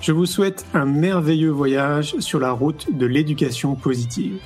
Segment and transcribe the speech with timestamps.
[0.00, 4.40] Je vous souhaite un merveilleux voyage sur la route de l'éducation positive.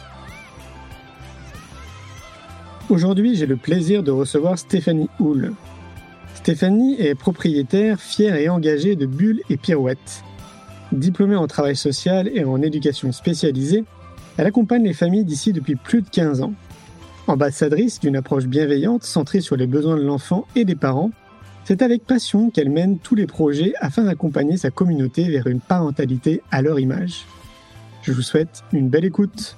[2.91, 5.53] Aujourd'hui, j'ai le plaisir de recevoir Stéphanie Houle.
[6.35, 10.25] Stéphanie est propriétaire fière et engagée de Bulles et Pirouettes.
[10.91, 13.85] Diplômée en travail social et en éducation spécialisée,
[14.37, 16.53] elle accompagne les familles d'ici depuis plus de 15 ans.
[17.29, 21.13] Ambassadrice d'une approche bienveillante centrée sur les besoins de l'enfant et des parents,
[21.65, 26.43] c'est avec passion qu'elle mène tous les projets afin d'accompagner sa communauté vers une parentalité
[26.51, 27.25] à leur image.
[28.03, 29.57] Je vous souhaite une belle écoute.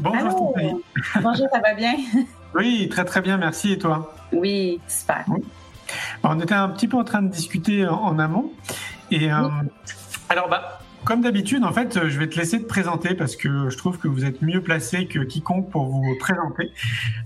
[0.00, 0.56] Bonjour
[1.22, 1.94] Bonjour, ça va bien?
[2.56, 3.72] Oui, très très bien, merci.
[3.72, 4.14] Et toi?
[4.32, 5.24] Oui, super.
[6.22, 8.52] On était un petit peu en train de discuter en amont.
[9.10, 9.48] Et euh,
[10.28, 13.76] alors, bah, comme d'habitude, en fait, je vais te laisser te présenter parce que je
[13.76, 16.70] trouve que vous êtes mieux placé que quiconque pour vous présenter.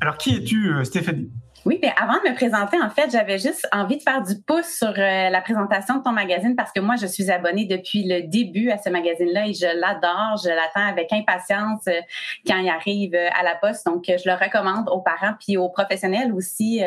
[0.00, 1.30] Alors, qui es-tu, euh, Stéphanie?
[1.68, 4.78] Oui, mais avant de me présenter, en fait, j'avais juste envie de faire du pouce
[4.78, 8.26] sur euh, la présentation de ton magazine parce que moi, je suis abonnée depuis le
[8.26, 10.40] début à ce magazine-là et je l'adore.
[10.42, 12.00] Je l'attends avec impatience euh,
[12.46, 13.84] quand il arrive à la poste.
[13.84, 16.80] Donc, je le recommande aux parents puis aux professionnels aussi,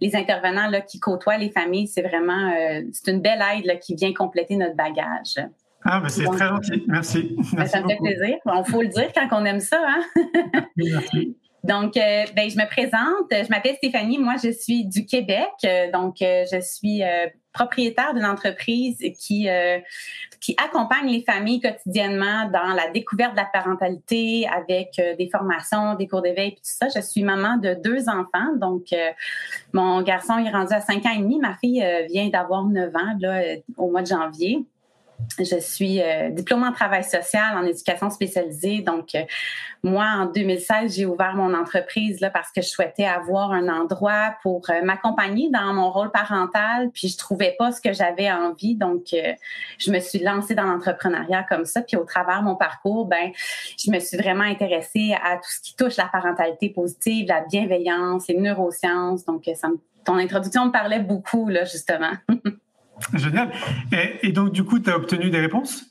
[0.00, 1.86] les intervenants là, qui côtoient les familles.
[1.86, 2.52] C'est vraiment,
[2.92, 5.36] c'est une belle aide là, qui vient compléter notre bagage.
[5.84, 6.82] Ah, ben c'est très gentil.
[6.88, 7.36] Merci.
[7.52, 8.36] Ben, ça me fait plaisir.
[8.44, 9.80] Il faut le dire quand on aime ça.
[9.86, 10.22] Hein?
[10.76, 11.36] Merci.
[11.66, 13.26] Donc, euh, ben, je me présente.
[13.30, 14.18] Je m'appelle Stéphanie.
[14.18, 15.50] Moi, je suis du Québec.
[15.92, 19.48] Donc, euh, je suis euh, propriétaire d'une entreprise qui
[20.40, 26.06] qui accompagne les familles quotidiennement dans la découverte de la parentalité avec des formations, des
[26.06, 26.86] cours d'éveil et tout ça.
[26.94, 28.54] Je suis maman de deux enfants.
[28.56, 28.94] Donc,
[29.72, 31.38] mon garçon est rendu à cinq ans et demi.
[31.38, 33.42] Ma fille vient d'avoir neuf ans là,
[33.78, 34.66] au mois de janvier.
[35.38, 38.80] Je suis euh, diplômée en travail social, en éducation spécialisée.
[38.80, 39.22] Donc, euh,
[39.82, 44.34] moi, en 2016, j'ai ouvert mon entreprise là, parce que je souhaitais avoir un endroit
[44.42, 46.90] pour euh, m'accompagner dans mon rôle parental.
[46.92, 48.76] Puis, je trouvais pas ce que j'avais envie.
[48.76, 49.14] Donc,
[49.78, 51.82] je me suis lancée dans l'entrepreneuriat comme ça.
[51.82, 53.30] Puis, au travers de mon parcours, ben,
[53.78, 58.28] je me suis vraiment intéressée à tout ce qui touche la parentalité positive, la bienveillance,
[58.28, 59.24] les neurosciences.
[59.24, 59.68] Donc, ça
[60.04, 62.12] ton introduction me parlait beaucoup, là, justement.
[63.14, 63.52] Génial.
[64.22, 65.84] Et, donc, du coup, tu as obtenu des réponses?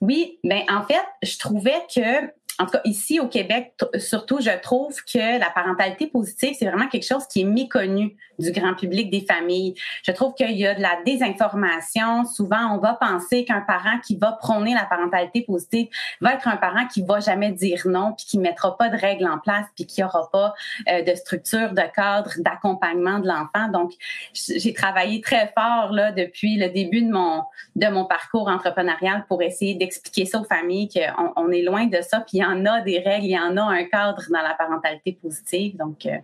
[0.00, 2.26] Oui, mais en fait, je trouvais que
[2.58, 6.88] en tout cas ici au Québec, surtout, je trouve que la parentalité positive, c'est vraiment
[6.88, 9.74] quelque chose qui est méconnu du grand public des familles.
[10.04, 12.24] Je trouve qu'il y a de la désinformation.
[12.24, 15.88] Souvent, on va penser qu'un parent qui va prôner la parentalité positive
[16.20, 19.26] va être un parent qui va jamais dire non, puis qui mettra pas de règles
[19.26, 20.54] en place, puis qui aura pas
[20.88, 23.68] euh, de structure, de cadre, d'accompagnement de l'enfant.
[23.72, 23.92] Donc,
[24.34, 27.42] j'ai travaillé très fort là depuis le début de mon
[27.76, 32.00] de mon parcours entrepreneurial pour essayer d'expliquer ça aux familles qu'on on est loin de
[32.02, 34.54] ça, puis y en a des règles, il y en a un cadre dans la
[34.54, 35.76] parentalité positive.
[35.76, 36.18] Donc, euh,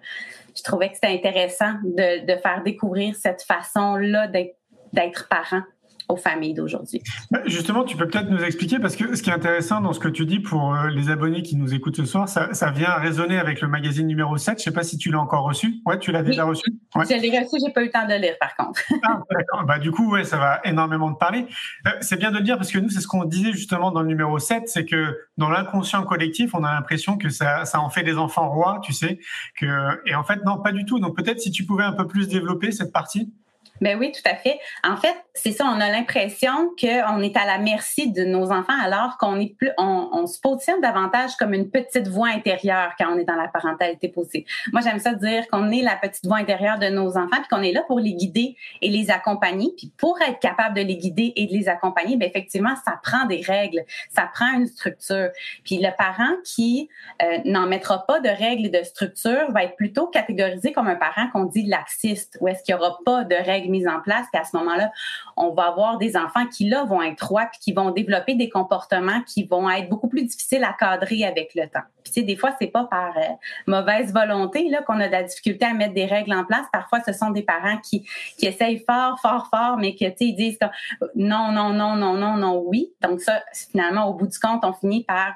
[0.56, 5.62] je trouvais que c'était intéressant de, de, faire découvrir cette façon-là d'être parent
[6.08, 7.02] aux familles d'aujourd'hui.
[7.46, 10.08] Justement, tu peux peut-être nous expliquer, parce que ce qui est intéressant dans ce que
[10.08, 13.38] tu dis pour euh, les abonnés qui nous écoutent ce soir, ça, ça vient résonner
[13.38, 14.58] avec le magazine numéro 7.
[14.58, 15.82] Je ne sais pas si tu l'as encore reçu.
[15.84, 16.64] Ouais, tu l'as déjà reçu
[16.94, 17.04] ouais.
[17.04, 18.80] Je l'ai reçu, j'ai pas eu le temps de lire par contre.
[19.04, 19.64] ah, d'accord.
[19.64, 21.46] Bah, du coup, ouais, ça va énormément te parler.
[21.86, 24.00] Euh, c'est bien de le dire parce que nous, c'est ce qu'on disait justement dans
[24.00, 27.90] le numéro 7, c'est que dans l'inconscient collectif, on a l'impression que ça, ça en
[27.90, 29.19] fait des enfants rois, tu sais.
[29.58, 31.00] Que, et en fait, non, pas du tout.
[31.00, 33.32] Donc peut-être si tu pouvais un peu plus développer cette partie.
[33.80, 34.58] Ben oui, tout à fait.
[34.84, 38.78] En fait, c'est ça, on a l'impression qu'on est à la merci de nos enfants
[38.82, 43.19] alors qu'on est plus, on, se positionne davantage comme une petite voix intérieure quand on
[43.19, 44.44] est dans la parentalité positive.
[44.72, 47.62] Moi, j'aime ça dire qu'on est la petite voix intérieure de nos enfants puis qu'on
[47.62, 49.72] est là pour les guider et les accompagner.
[49.76, 53.26] Puis pour être capable de les guider et de les accompagner, ben effectivement, ça prend
[53.26, 55.31] des règles, ça prend une structure.
[55.64, 56.88] Puis le parent qui
[57.22, 60.96] euh, n'en mettra pas de règles et de structure va être plutôt catégorisé comme un
[60.96, 64.26] parent qu'on dit laxiste, ou est-ce qu'il n'y aura pas de règles mises en place.
[64.32, 64.91] Puis ce moment-là,
[65.37, 68.49] on va avoir des enfants qui, là, vont être rois puis qui vont développer des
[68.49, 71.82] comportements qui vont être beaucoup plus difficiles à cadrer avec le temps.
[72.03, 73.20] Puis, tu sais, des fois, c'est pas par euh,
[73.67, 76.67] mauvaise volonté là qu'on a de la difficulté à mettre des règles en place.
[76.73, 78.06] Parfois, ce sont des parents qui,
[78.38, 80.59] qui essayent fort, fort, fort, mais que, tu sais, disent
[81.15, 82.93] non, non, non, non, non, non, oui.
[83.03, 85.35] Donc ça, finalement, au bout du compte, on finit par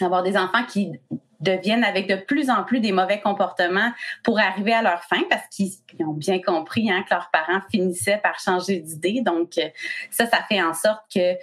[0.00, 0.92] avoir des enfants qui
[1.40, 3.92] deviennent avec de plus en plus des mauvais comportements
[4.22, 8.20] pour arriver à leur fin parce qu'ils ont bien compris hein, que leurs parents finissaient
[8.22, 9.20] par changer d'idée.
[9.20, 9.68] Donc, euh,
[10.10, 11.34] ça, ça fait en sorte que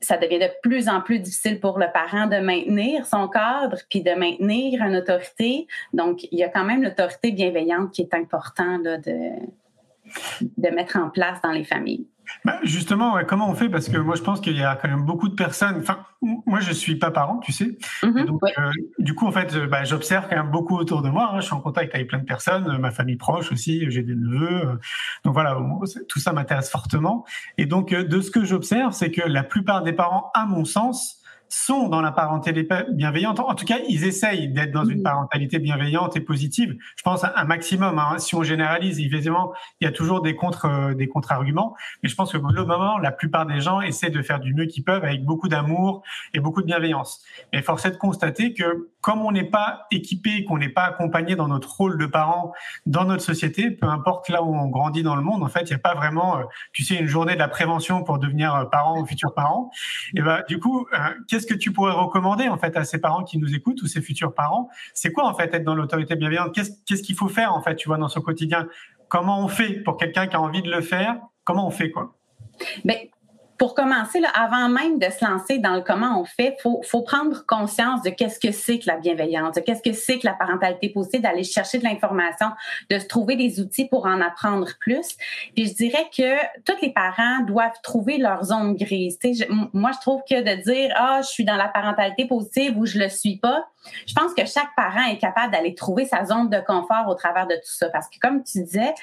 [0.00, 4.02] ça devient de plus en plus difficile pour le parent de maintenir son cadre puis
[4.02, 5.66] de maintenir une autorité.
[5.92, 8.98] Donc, il y a quand même l'autorité bienveillante qui est important de,
[10.56, 12.06] de mettre en place dans les familles.
[12.44, 13.68] Bah, justement, comment on fait?
[13.68, 15.76] Parce que moi, je pense qu'il y a quand même beaucoup de personnes.
[15.80, 17.78] Enfin, moi, je suis pas parent, tu sais.
[18.02, 18.24] Mm-hmm.
[18.26, 21.30] donc, euh, du coup, en fait, euh, bah, j'observe quand même beaucoup autour de moi.
[21.32, 21.40] Hein.
[21.40, 23.90] Je suis en contact avec plein de personnes, euh, ma famille proche aussi.
[23.90, 24.78] J'ai des neveux.
[25.24, 25.58] donc voilà,
[26.08, 27.24] tout ça m'intéresse fortement.
[27.58, 31.19] Et donc, de ce que j'observe, c'est que la plupart des parents, à mon sens,
[31.50, 33.40] sont dans la parentalité bienveillante.
[33.40, 36.76] En tout cas, ils essayent d'être dans une parentalité bienveillante et positive.
[36.96, 37.98] Je pense un maximum.
[37.98, 38.18] Hein.
[38.18, 42.14] Si on généralise, évidemment, il y a toujours des contre euh, des contre-arguments, mais je
[42.14, 45.24] pense que globalement, la plupart des gens essaient de faire du mieux qu'ils peuvent avec
[45.24, 46.02] beaucoup d'amour
[46.34, 47.22] et beaucoup de bienveillance.
[47.52, 51.36] Mais force est de constater que comme on n'est pas équipé, qu'on n'est pas accompagné
[51.36, 52.52] dans notre rôle de parent
[52.86, 55.68] dans notre société, peu importe là où on grandit dans le monde, en fait, il
[55.68, 56.42] n'y a pas vraiment, euh,
[56.72, 59.70] tu sais, une journée de la prévention pour devenir euh, parent ou futur parent.
[60.14, 60.86] Et ben, du coup,
[61.28, 63.86] qu'est-ce qu'est-ce que tu pourrais recommander en fait à ces parents qui nous écoutent ou
[63.86, 64.68] ces futurs parents?
[64.92, 66.54] C'est quoi en fait être dans l'autorité bienveillante?
[66.54, 68.68] Qu'est-ce qu'il faut faire en fait, tu vois, dans son quotidien?
[69.08, 71.16] Comment on fait pour quelqu'un qui a envie de le faire?
[71.44, 72.16] Comment on fait quoi?
[72.84, 72.96] Ben,
[73.60, 77.02] pour commencer, là, avant même de se lancer dans le comment on fait, faut, faut
[77.02, 80.32] prendre conscience de qu'est-ce que c'est que la bienveillance, de qu'est-ce que c'est que la
[80.32, 82.46] parentalité positive, d'aller chercher de l'information,
[82.88, 85.14] de se trouver des outils pour en apprendre plus.
[85.54, 89.18] Puis je dirais que tous les parents doivent trouver leur zone grise.
[89.74, 92.98] moi, je trouve que de dire ah je suis dans la parentalité positive ou je
[92.98, 93.66] le suis pas,
[94.06, 97.46] je pense que chaque parent est capable d'aller trouver sa zone de confort au travers
[97.46, 97.88] de tout ça.
[97.90, 98.94] Parce que comme tu disais,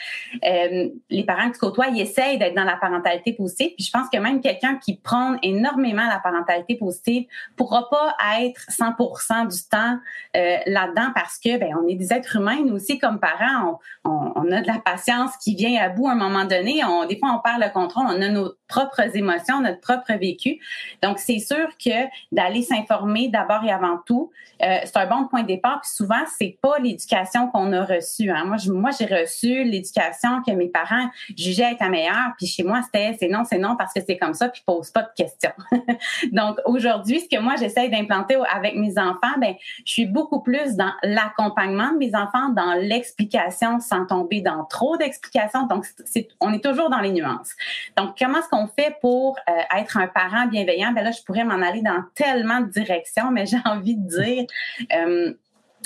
[0.46, 3.72] euh, les parents que tu côtoies, ils essayent d'être dans la parentalité positive.
[3.76, 8.62] Puis je pense que même quelqu'un qui prend énormément la parentalité positive pourra pas être
[8.70, 9.98] 100% du temps
[10.36, 13.80] euh, là-dedans parce que ben on est des êtres humains nous aussi comme parents.
[14.06, 16.84] On, on, a de la patience qui vient à bout à un moment donné.
[16.86, 18.06] On, des fois on perd le contrôle.
[18.08, 20.60] On a nos propres émotions, notre propre vécu.
[21.02, 24.32] Donc c'est sûr que d'aller s'informer d'abord et avant tout.
[24.64, 25.82] Euh, c'est un bon point de départ.
[25.82, 28.30] Puis souvent, c'est pas l'éducation qu'on a reçue.
[28.30, 28.46] Hein.
[28.46, 32.34] Moi, moi, j'ai reçu l'éducation que mes parents jugeaient être la meilleure.
[32.38, 34.50] Puis chez moi, c'était c'est non, c'est non parce que c'est comme ça.
[34.50, 35.52] Puis pose pas de questions.
[36.32, 39.56] Donc aujourd'hui, ce que moi j'essaie d'implanter avec mes enfants, ben,
[39.86, 44.98] je suis beaucoup plus dans l'accompagnement de mes enfants, dans l'explication sans tomber dans trop
[44.98, 45.66] d'explications.
[45.68, 47.52] Donc c'est, on est toujours dans les nuances.
[47.98, 50.92] Donc comment est-ce qu'on fait pour euh, être un parent bienveillant?
[50.92, 54.44] Ben là, je pourrais m'en aller dans tellement de directions, mais j'ai envie de dire
[54.44, 54.46] euh,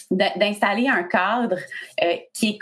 [0.09, 1.57] d'installer un cadre
[2.03, 2.59] euh, qui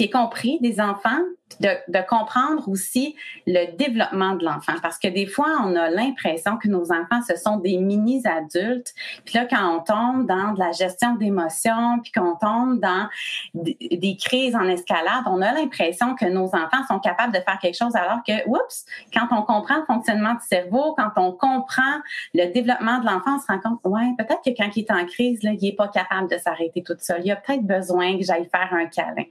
[0.00, 1.20] est compris des enfants,
[1.60, 3.14] de, comprendre aussi
[3.46, 4.74] le développement de l'enfant.
[4.82, 8.92] Parce que des fois, on a l'impression que nos enfants, ce sont des mini-adultes.
[9.24, 13.08] Puis là, quand on tombe dans de la gestion d'émotions, puis qu'on tombe dans
[13.54, 17.76] des crises en escalade, on a l'impression que nos enfants sont capables de faire quelque
[17.76, 18.84] chose alors que, oups,
[19.14, 22.00] quand on comprend le fonctionnement du cerveau, quand on comprend
[22.34, 25.06] le développement de l'enfant, on se rend compte, ouais, peut-être que quand il est en
[25.06, 27.22] crise, là, il n'est pas capable de s'arrêter tout seul.
[27.24, 29.24] Il a peut-être besoin que j'aille faire un câlin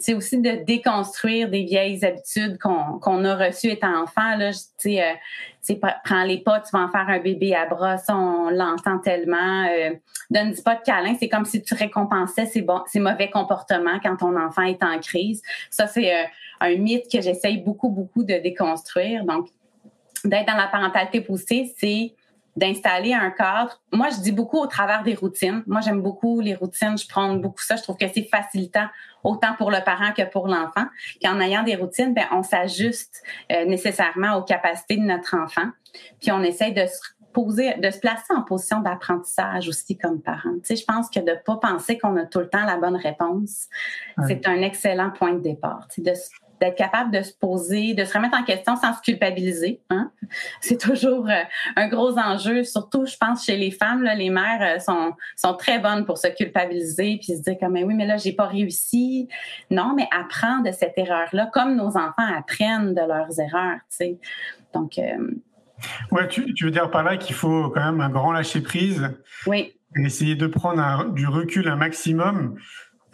[0.00, 4.36] c'est aussi de déconstruire des vieilles habitudes qu'on a reçues étant enfant.
[4.36, 7.98] Là, tu sais, euh, prends les pas, tu vas en faire un bébé à bras,
[7.98, 9.66] ça, on l'entend tellement.
[9.70, 9.90] Euh,
[10.30, 14.16] donne pas de câlin, c'est comme si tu récompensais ces, bon, ces mauvais comportements quand
[14.16, 15.42] ton enfant est en crise.
[15.68, 16.24] Ça, c'est euh,
[16.60, 19.24] un mythe que j'essaye beaucoup, beaucoup de déconstruire.
[19.24, 19.48] Donc,
[20.24, 22.14] d'être dans la parentalité poussée, c'est
[22.56, 23.80] d'installer un cadre.
[23.92, 25.62] Moi, je dis beaucoup au travers des routines.
[25.66, 26.98] Moi, j'aime beaucoup les routines.
[26.98, 27.76] Je prends beaucoup ça.
[27.76, 28.86] Je trouve que c'est facilitant
[29.22, 30.86] autant pour le parent que pour l'enfant.
[31.20, 35.70] Puis en ayant des routines, ben, on s'ajuste euh, nécessairement aux capacités de notre enfant.
[36.20, 37.00] Puis on essaye de se
[37.32, 40.54] poser, de se placer en position d'apprentissage aussi comme parent.
[40.64, 42.96] Tu sais, je pense que de pas penser qu'on a tout le temps la bonne
[42.96, 43.68] réponse,
[44.26, 45.86] c'est un excellent point de départ.
[45.88, 46.16] Tu sais, de
[46.60, 49.80] d'être capable de se poser, de se remettre en question sans se culpabiliser.
[49.88, 50.10] Hein?
[50.60, 51.42] C'est toujours euh,
[51.76, 54.02] un gros enjeu, surtout, je pense, chez les femmes.
[54.02, 57.74] Là, les mères euh, sont, sont très bonnes pour se culpabiliser puis se dire comme,
[57.74, 59.28] oui, mais là, j'ai pas réussi.
[59.70, 63.78] Non, mais apprendre de cette erreur-là, comme nos enfants apprennent de leurs erreurs.
[63.90, 64.18] Tu sais.
[64.74, 64.98] Donc.
[64.98, 65.30] Euh,
[66.10, 69.10] ouais, tu, tu veux dire par là qu'il faut quand même un grand lâcher prise.
[69.46, 69.72] Oui.
[69.96, 72.56] Et essayer de prendre du recul un maximum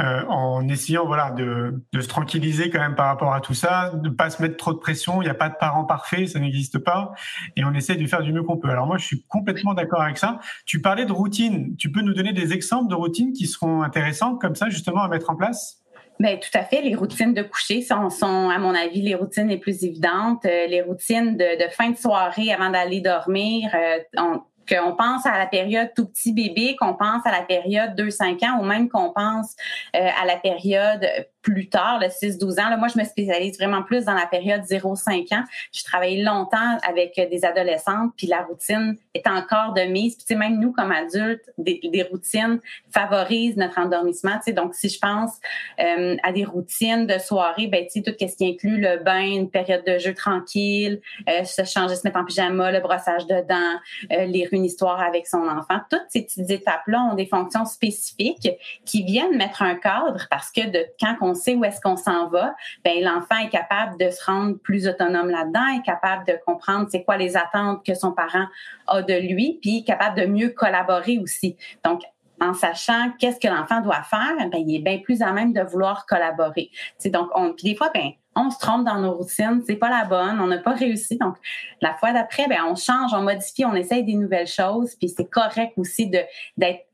[0.00, 3.90] euh, en essayant voilà de, de, se tranquilliser quand même par rapport à tout ça,
[3.94, 5.22] de pas se mettre trop de pression.
[5.22, 7.12] Il n'y a pas de parents parfaits, ça n'existe pas,
[7.56, 8.70] et on essaie de faire du mieux qu'on peut.
[8.70, 10.38] Alors moi, je suis complètement d'accord avec ça.
[10.64, 11.76] Tu parlais de routine.
[11.76, 15.08] Tu peux nous donner des exemples de routines qui seront intéressantes comme ça justement à
[15.08, 15.82] mettre en place?
[16.18, 16.80] Bien, tout à fait.
[16.80, 20.46] Les routines de coucher sont, sont, à mon avis, les routines les plus évidentes.
[20.46, 23.70] Euh, les routines de, de, fin de soirée avant d'aller dormir.
[23.74, 27.98] Euh, on, qu'on pense à la période tout petit bébé, qu'on pense à la période
[27.98, 29.54] 2-5 ans ou même qu'on pense
[29.94, 31.06] euh, à la période
[31.46, 32.70] plus tard, le 6-12 ans.
[32.70, 35.44] Là, moi, je me spécialise vraiment plus dans la période 0-5 ans.
[35.72, 40.16] Je travaillé longtemps avec des adolescentes, puis la routine est encore de mise.
[40.16, 42.58] Puis, tu sais, même nous, comme adultes, des, routines
[42.92, 44.40] favorisent notre endormissement.
[44.44, 45.34] Tu donc, si je pense
[45.78, 49.22] euh, à des routines de soirée, ben, tu sais, tout ce qui inclut le bain,
[49.22, 53.46] une période de jeu tranquille, euh, se changer, se mettre en pyjama, le brossage de
[53.48, 55.78] dents, euh, lire une histoire avec son enfant.
[55.90, 58.50] Toutes ces petites étapes-là ont des fonctions spécifiques
[58.84, 62.28] qui viennent mettre un cadre parce que de quand on sait où est-ce qu'on s'en
[62.28, 66.88] va, ben l'enfant est capable de se rendre plus autonome là-dedans, est capable de comprendre
[66.90, 68.46] c'est quoi les attentes que son parent
[68.88, 71.56] a de lui, puis capable de mieux collaborer aussi.
[71.84, 72.02] Donc
[72.40, 75.62] en sachant qu'est-ce que l'enfant doit faire, ben, il est bien plus à même de
[75.62, 76.70] vouloir collaborer.
[76.98, 79.88] C'est donc on, puis des fois ben on se trompe dans nos routines, c'est pas
[79.88, 81.16] la bonne, on n'a pas réussi.
[81.16, 81.36] Donc
[81.80, 85.28] la fois d'après ben on change, on modifie, on essaye des nouvelles choses, puis c'est
[85.28, 86.20] correct aussi de
[86.56, 86.85] d'être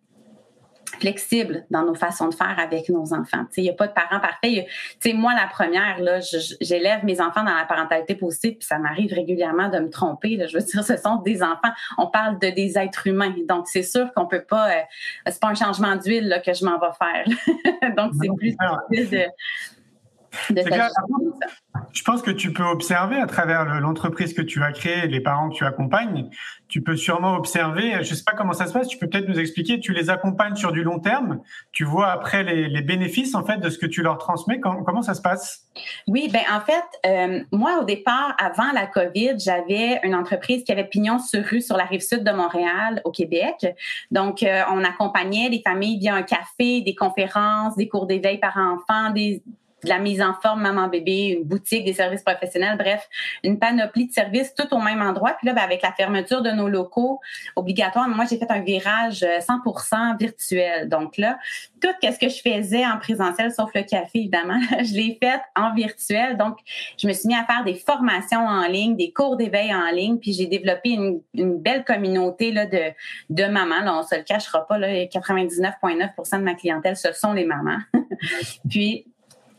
[0.99, 3.45] flexible dans nos façons de faire avec nos enfants.
[3.57, 4.67] Il n'y a pas de parents parfaits.
[5.15, 6.21] moi, la première, là,
[6.61, 10.37] j'élève mes enfants dans la parentalité positive, puis ça m'arrive régulièrement de me tromper.
[10.37, 10.47] Là.
[10.47, 11.73] Je veux dire, ce sont des enfants.
[11.99, 13.35] On parle de des êtres humains.
[13.49, 14.71] Donc, c'est sûr qu'on peut pas...
[14.71, 14.81] Euh,
[15.27, 17.25] c'est pas un changement d'huile que je m'en vais faire.
[17.97, 18.57] Donc, c'est plus
[18.91, 19.25] difficile de
[21.93, 25.51] je pense que tu peux observer à travers l'entreprise que tu as créée, les parents
[25.51, 26.29] que tu accompagnes,
[26.69, 29.29] tu peux sûrement observer, je ne sais pas comment ça se passe, tu peux peut-être
[29.29, 31.41] nous expliquer, tu les accompagnes sur du long terme,
[31.71, 35.15] tu vois après les, bénéfices en fait de ce que tu leur transmets, comment, ça
[35.15, 35.67] se passe?
[36.09, 40.73] Oui, ben en fait, euh, moi au départ, avant la COVID, j'avais une entreprise qui
[40.73, 43.67] avait pignon sur rue sur la rive sud de Montréal, au Québec.
[44.11, 48.57] Donc, euh, on accompagnait les familles via un café, des conférences, des cours d'éveil par
[48.57, 49.43] enfants, des
[49.83, 53.09] de la mise en forme maman-bébé, une boutique, des services professionnels, bref,
[53.43, 55.35] une panoplie de services tout au même endroit.
[55.39, 57.21] Puis là, ben, avec la fermeture de nos locaux
[57.57, 60.89] obligatoires, moi, j'ai fait un virage 100% euh, virtuel.
[60.89, 61.39] Donc là,
[61.81, 65.75] tout ce que je faisais en présentiel, sauf le café, évidemment, je l'ai fait en
[65.75, 66.37] virtuel.
[66.37, 66.59] Donc,
[66.99, 70.19] je me suis mis à faire des formations en ligne, des cours d'éveil en ligne,
[70.19, 72.93] puis j'ai développé une, belle communauté là, de,
[73.31, 73.81] de mamans.
[73.81, 77.79] Là, on se le cachera pas, là, 99,9% de ma clientèle, ce sont les mamans.
[78.71, 79.07] puis,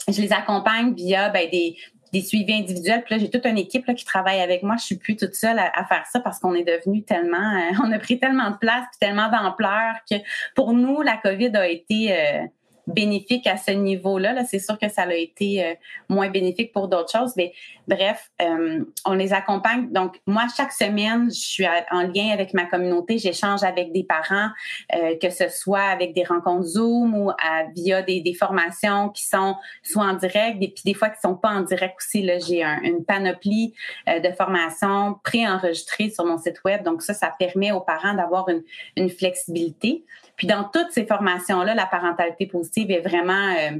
[0.07, 1.77] je les accompagne via ben, des,
[2.13, 3.03] des suivis individuels.
[3.03, 4.75] Puis là, j'ai toute une équipe là, qui travaille avec moi.
[4.77, 7.91] Je suis plus toute seule à, faire ça parce qu'on est devenu tellement, euh, on
[7.91, 10.15] a pris tellement de place, puis tellement d'ampleur que
[10.55, 12.45] pour nous, la COVID a été euh,
[12.87, 14.33] bénéfique à ce niveau-là.
[14.33, 15.73] -là, c'est sûr que ça a été euh,
[16.09, 17.53] moins bénéfique pour d'autres choses, mais
[17.87, 19.89] bref, euh, on les accompagne.
[19.91, 24.49] Donc, moi, chaque semaine, je suis en lien avec ma communauté, j'échange avec des parents,
[24.95, 27.31] euh, que ce soit avec des rencontres Zoom ou
[27.75, 31.35] via des, des, formations qui sont soit en direct, et puis des fois qui sont
[31.35, 32.27] pas en direct aussi.
[32.47, 33.73] J'ai une panoplie
[34.07, 36.83] de formations préenregistrées sur mon site web.
[36.83, 38.63] Donc, ça, ça permet aux parents d'avoir une,
[38.97, 40.03] une flexibilité.
[40.35, 43.79] Puis dans toutes ces formations-là, la parentalité positive est vraiment euh,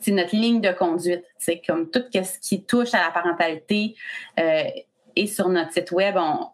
[0.00, 1.24] c'est notre ligne de conduite.
[1.38, 3.96] C'est comme tout ce qui touche à la parentalité
[4.38, 4.64] euh,
[5.16, 6.16] et sur notre site web.
[6.16, 6.48] On,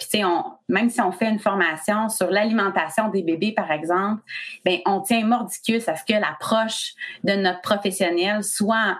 [0.69, 4.23] même si on fait une formation sur l'alimentation des bébés, par exemple,
[4.65, 8.99] ben on tient mordicus à ce que l'approche de notre professionnel soit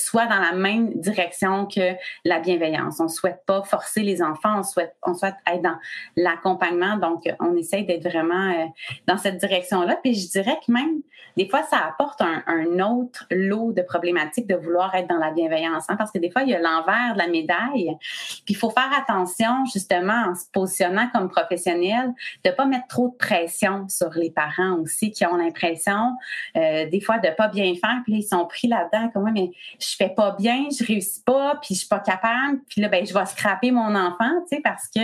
[0.00, 3.00] soit dans la même direction que la bienveillance.
[3.00, 5.76] On souhaite pas forcer les enfants, on souhaite, être dans
[6.16, 6.96] l'accompagnement.
[6.96, 8.66] Donc, on essaye d'être vraiment euh,
[9.06, 9.98] dans cette direction-là.
[10.02, 11.02] Puis je dirais que même,
[11.36, 15.84] des fois, ça apporte un, autre lot de problématiques de vouloir être dans la bienveillance.
[15.88, 17.96] Hein, parce que des fois, il y a l'envers de la médaille.
[18.44, 22.12] Puis il faut faire attention, justement, en se positionnant comme professionnel,
[22.44, 26.16] de pas mettre trop de pression sur les parents aussi qui ont l'impression,
[26.56, 28.00] euh, des fois, de pas bien faire.
[28.04, 29.50] Puis ils sont pris là-dedans, comme, mais
[29.96, 33.14] fais pas bien, je réussis pas, puis je suis pas capable, puis là ben je
[33.14, 35.00] vais scraper mon enfant, tu sais parce que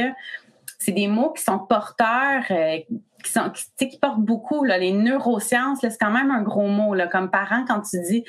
[0.79, 2.79] c'est des mots qui sont porteurs euh,
[3.25, 6.95] qui sont qui, qui, portent beaucoup là, les neurosciences, c'est quand même un gros mot
[6.95, 8.25] là comme parent quand tu dis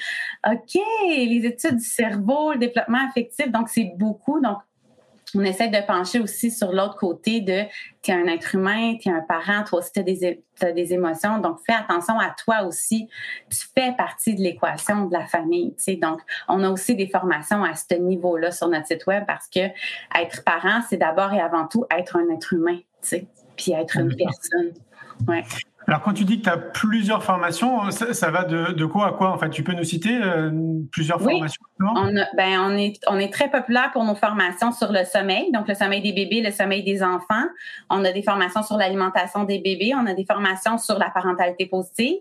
[0.49, 4.39] OK, les études du cerveau, le développement affectif, donc c'est beaucoup.
[4.41, 4.57] Donc
[5.35, 7.63] on essaie de pencher aussi sur l'autre côté de
[8.01, 11.39] tu es un être humain, tu es un parent, toi aussi tu as, des émotions,
[11.39, 13.09] donc fais attention à toi aussi.
[13.49, 15.75] Tu fais partie de l'équation de la famille.
[16.01, 19.59] Donc, on a aussi des formations à ce niveau-là sur notre site web parce que
[20.17, 22.79] être parent, c'est d'abord et avant tout être un être humain,
[23.55, 24.73] puis être une personne.
[25.27, 25.43] Ouais.
[25.87, 29.31] Alors, quand tu dis que tu as plusieurs formations, ça, va de, quoi à quoi
[29.31, 30.51] En fait, tu peux nous citer euh,
[30.91, 35.03] plusieurs formations on, ben, on, est, on est très populaire pour nos formations sur le
[35.05, 37.45] sommeil, donc le sommeil des bébés, le sommeil des enfants.
[37.89, 41.67] On a des formations sur l'alimentation des bébés, on a des formations sur la parentalité
[41.67, 42.17] positive.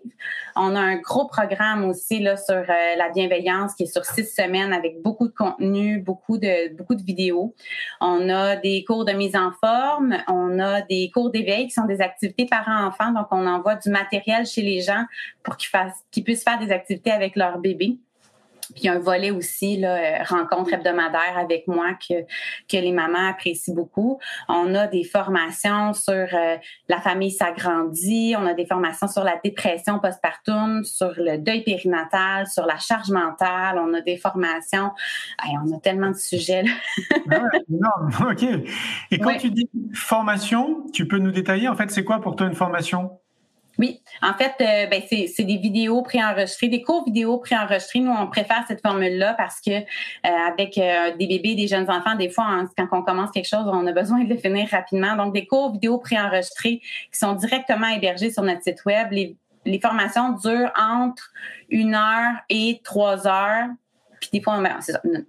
[0.57, 4.27] On a un gros programme aussi là, sur euh, la bienveillance qui est sur six
[4.27, 7.55] semaines avec beaucoup de contenu, beaucoup de, beaucoup de vidéos.
[8.01, 11.87] On a des cours de mise en forme, on a des cours d'éveil qui sont
[11.87, 15.05] des activités parents-enfants, donc on envoie du matériel chez les gens
[15.43, 17.99] pour qu'ils fassent, qu'ils puissent faire des activités avec leur bébé.
[18.75, 22.23] Puis un volet aussi, là, euh, rencontre hebdomadaire avec moi que,
[22.69, 24.19] que les mamans apprécient beaucoup.
[24.49, 26.57] On a des formations sur euh,
[26.89, 32.47] la famille s'agrandit, on a des formations sur la dépression postpartum, sur le deuil périnatal,
[32.47, 34.91] sur la charge mentale, on a des formations.
[35.65, 36.63] on a tellement de sujets.
[36.63, 36.73] Là.
[37.31, 38.45] Ah OK.
[39.11, 42.47] Et quand tu dis formation, tu peux nous détailler, en fait, c'est quoi pour toi
[42.47, 43.19] une formation?
[43.79, 48.01] Oui, en fait, euh, ben, c'est des vidéos préenregistrées, des cours vidéo préenregistrés.
[48.01, 49.83] Nous, on préfère cette formule-là parce que euh,
[50.23, 53.87] avec euh, des bébés, des jeunes enfants, des fois, quand on commence quelque chose, on
[53.87, 55.17] a besoin de le finir rapidement.
[55.17, 56.81] Donc, des cours vidéo préenregistrés
[57.13, 59.09] qui sont directement hébergés sur notre site web.
[59.11, 61.31] Les, les formations durent entre
[61.69, 63.69] une heure et trois heures
[64.29, 64.61] puis des fois,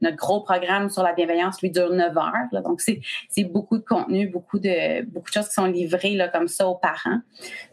[0.02, 2.62] notre gros programme sur la bienveillance, lui, dure 9 heures.
[2.64, 6.48] donc, c'est beaucoup de contenu, beaucoup de, beaucoup de choses qui sont livrées là, comme
[6.48, 7.20] ça aux parents.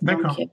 [0.02, 0.36] D'accord.
[0.38, 0.44] Euh,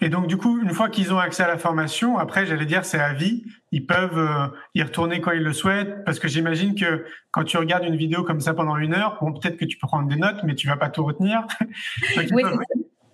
[0.00, 2.84] et donc, du coup, une fois qu'ils ont accès à la formation, après, j'allais dire,
[2.84, 3.44] c'est à vie.
[3.70, 6.04] Ils peuvent euh, y retourner quand ils le souhaitent.
[6.04, 9.32] Parce que j'imagine que quand tu regardes une vidéo comme ça pendant une heure, bon,
[9.32, 11.46] peut-être que tu peux prendre des notes, mais tu vas pas tout retenir.
[12.32, 12.42] oui,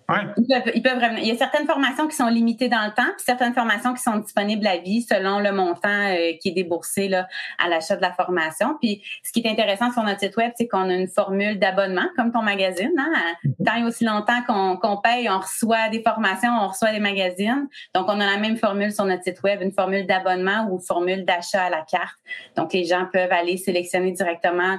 [0.07, 1.19] ils, peuvent, revenir.
[1.19, 4.03] Il y a certaines formations qui sont limitées dans le temps, puis certaines formations qui
[4.03, 7.27] sont disponibles à vie selon le montant euh, qui est déboursé là,
[7.63, 8.77] à l'achat de la formation.
[8.79, 12.07] Puis ce qui est intéressant sur notre site web, c'est qu'on a une formule d'abonnement,
[12.15, 12.93] comme ton magazine.
[12.97, 13.11] Hein?
[13.43, 13.65] Mm-hmm.
[13.65, 14.43] Tant et aussi longtemps
[14.79, 17.67] qu'on paye, on reçoit des formations, on reçoit des magazines.
[17.95, 20.85] Donc, on a la même formule sur notre site web, une formule d'abonnement ou une
[20.85, 22.19] formule d'achat à la carte.
[22.55, 24.77] Donc, les gens peuvent aller sélectionner directement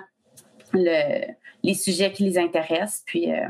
[0.73, 1.33] le,
[1.64, 3.02] les sujets qui les intéressent.
[3.06, 3.49] Puis, euh,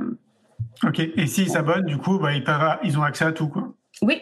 [0.82, 1.00] OK.
[1.00, 3.72] Et s'ils s'abonnent, du coup, bah, ils, peuvent, ils ont accès à tout, quoi.
[4.02, 4.20] Oui,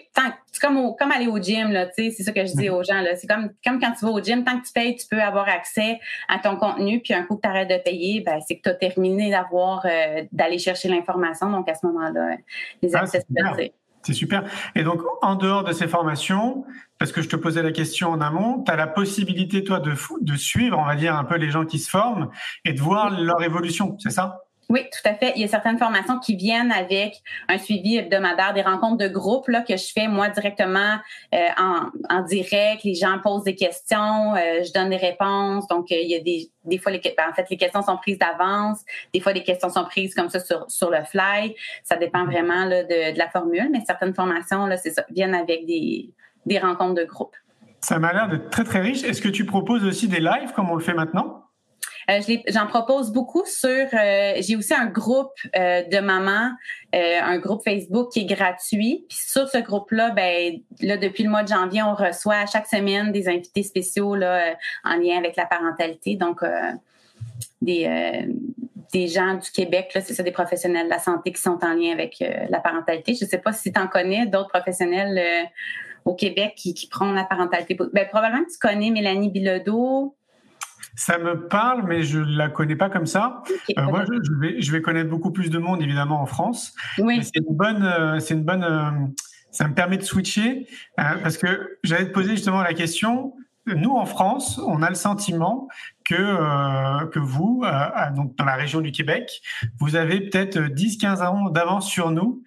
[0.52, 3.02] c'est comme, comme aller au gym, là, c'est ça que je dis aux gens.
[3.16, 5.48] C'est comme, comme quand tu vas au gym, tant que tu payes, tu peux avoir
[5.48, 8.62] accès à ton contenu, puis un coup que tu arrêtes de payer, ben, c'est que
[8.62, 11.50] tu as terminé d'avoir euh, d'aller chercher l'information.
[11.50, 12.36] Donc à ce moment-là,
[12.82, 13.24] les ah, accès
[14.04, 14.44] c'est super.
[14.74, 16.64] Et donc, en dehors de ces formations,
[16.98, 19.94] parce que je te posais la question en amont, tu as la possibilité, toi, de,
[20.20, 22.28] de suivre, on va dire, un peu les gens qui se forment
[22.66, 24.43] et de voir leur évolution, c'est ça?
[24.70, 25.32] Oui, tout à fait.
[25.36, 29.48] Il y a certaines formations qui viennent avec un suivi hebdomadaire, des rencontres de groupe
[29.48, 30.96] là, que je fais moi directement
[31.34, 32.82] euh, en, en, direct.
[32.84, 35.66] Les gens posent des questions, euh, je donne des réponses.
[35.68, 37.96] Donc, euh, il y a des, des fois, les, ben, en fait, les questions sont
[37.98, 38.80] prises d'avance.
[39.12, 41.54] Des fois, les questions sont prises comme ça sur, sur le fly.
[41.82, 45.34] Ça dépend vraiment là, de, de la formule, mais certaines formations, là, c'est ça, viennent
[45.34, 46.10] avec des,
[46.46, 47.36] des rencontres de groupe.
[47.80, 49.04] Ça m'a l'air d'être très, très riche.
[49.04, 51.43] Est-ce que tu proposes aussi des lives comme on le fait maintenant?
[52.10, 53.68] Euh, j'en propose beaucoup sur.
[53.68, 56.50] Euh, j'ai aussi un groupe euh, de mamans,
[56.92, 59.04] un groupe Facebook qui est gratuit.
[59.08, 63.10] Puis sur ce groupe-là, ben là depuis le mois de janvier, on reçoit chaque semaine
[63.10, 66.14] des invités spéciaux là en lien avec la parentalité.
[66.14, 66.44] Donc
[67.60, 68.28] des
[68.92, 71.90] des gens du Québec, c'est ça, des professionnels de la santé qui sont en lien
[71.92, 73.14] avec la parentalité.
[73.14, 75.50] Je ne sais pas si tu en connais d'autres professionnels
[76.04, 77.76] au Québec qui, qui prennent la parentalité.
[77.92, 80.14] Ben, probablement que tu connais Mélanie Bilodeau,
[80.96, 83.42] ça me parle, mais je la connais pas comme ça.
[83.76, 86.74] Euh, moi, je, vais, je vais connaître beaucoup plus de monde, évidemment, en France.
[86.98, 87.20] Oui.
[87.22, 88.64] C'est une bonne, euh, c'est une bonne.
[88.64, 88.90] Euh,
[89.50, 93.34] ça me permet de switcher parce que j'allais te poser justement la question.
[93.66, 95.68] Nous, en France, on a le sentiment
[96.04, 97.64] que que vous,
[98.16, 99.42] donc dans la région du Québec,
[99.78, 102.42] vous avez peut-être 10-15 ans d'avance sur nous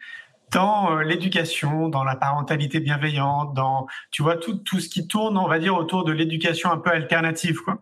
[0.51, 5.47] dans l'éducation, dans la parentalité bienveillante, dans tu vois tout, tout ce qui tourne, on
[5.47, 7.81] va dire, autour de l'éducation un peu alternative, quoi.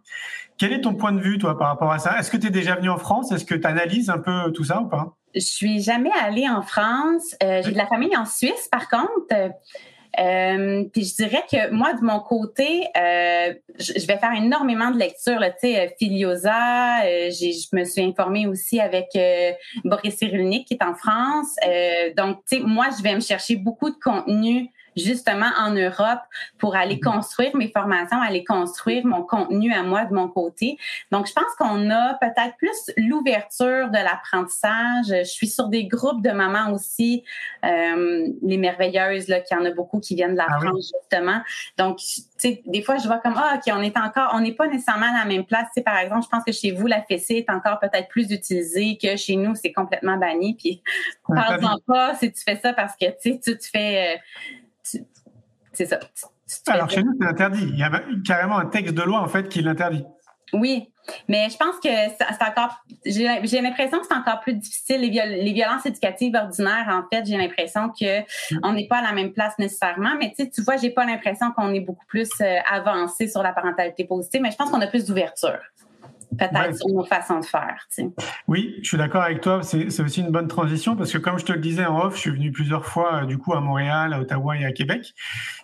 [0.57, 2.17] Quel est ton point de vue, toi, par rapport à ça?
[2.17, 3.31] Est-ce que tu es déjà venu en France?
[3.31, 5.15] Est-ce que tu analyses un peu tout ça ou pas?
[5.33, 7.35] Je suis jamais allée en France.
[7.43, 9.51] Euh, j'ai de la famille en Suisse, par contre.
[10.17, 14.97] Euh, puis je dirais que moi, de mon côté, euh, je vais faire énormément de
[14.97, 15.41] lectures.
[15.41, 19.09] Tu sais, Filiosa, je me suis informée aussi avec
[19.83, 21.53] Boris Cyrulnik qui est en France.
[22.15, 26.21] donc, tu sais, moi, je vais me chercher beaucoup de contenu justement en Europe
[26.57, 27.13] pour aller mhm.
[27.13, 30.77] construire mes formations, aller construire mon contenu à moi de mon côté.
[31.11, 35.07] Donc, je pense qu'on a peut-être plus l'ouverture de l'apprentissage.
[35.07, 37.23] Je suis sur des groupes de mamans aussi,
[37.63, 41.41] euh, les merveilleuses, là, qui en a beaucoup qui viennent de la ah France, justement.
[41.77, 44.53] Donc, tu sais, des fois, je vois comme, ah, OK, on est encore, on n'est
[44.53, 45.65] pas nécessairement à la même place.
[45.67, 48.31] Tu sais, par exemple, je pense que chez vous, la fessée est encore peut-être plus
[48.31, 50.55] utilisée que chez nous, c'est complètement banni.
[50.55, 50.81] Puis,
[51.27, 54.17] parle-en pas si tu fais ça parce que, tu sais, tu te fais, euh,
[55.75, 55.99] c'est ça.
[56.67, 57.67] Alors, chez nous, c'est interdit.
[57.69, 60.05] Il y a carrément un texte de loi, en fait, qui l'interdit.
[60.53, 60.89] Oui,
[61.27, 65.01] mais je pense que c'est encore, j'ai l'impression que c'est encore plus difficile.
[65.01, 65.09] Les,
[65.43, 68.59] les, violences éducatives ordinaires, en fait, j'ai l'impression que mm.
[68.63, 70.15] on n'est pas à la même place nécessairement.
[70.19, 74.05] Mais tu vois, j'ai pas l'impression qu'on est beaucoup plus euh, avancé sur la parentalité
[74.05, 75.59] positive, mais je pense qu'on a plus d'ouverture
[76.37, 77.87] peut-être sur nos façons de faire.
[78.47, 79.61] Oui, je suis d'accord avec toi.
[79.63, 82.21] C'est aussi une bonne transition parce que comme je te le disais en off, je
[82.21, 85.13] suis venu plusieurs fois euh, du coup à Montréal, à Ottawa et à Québec.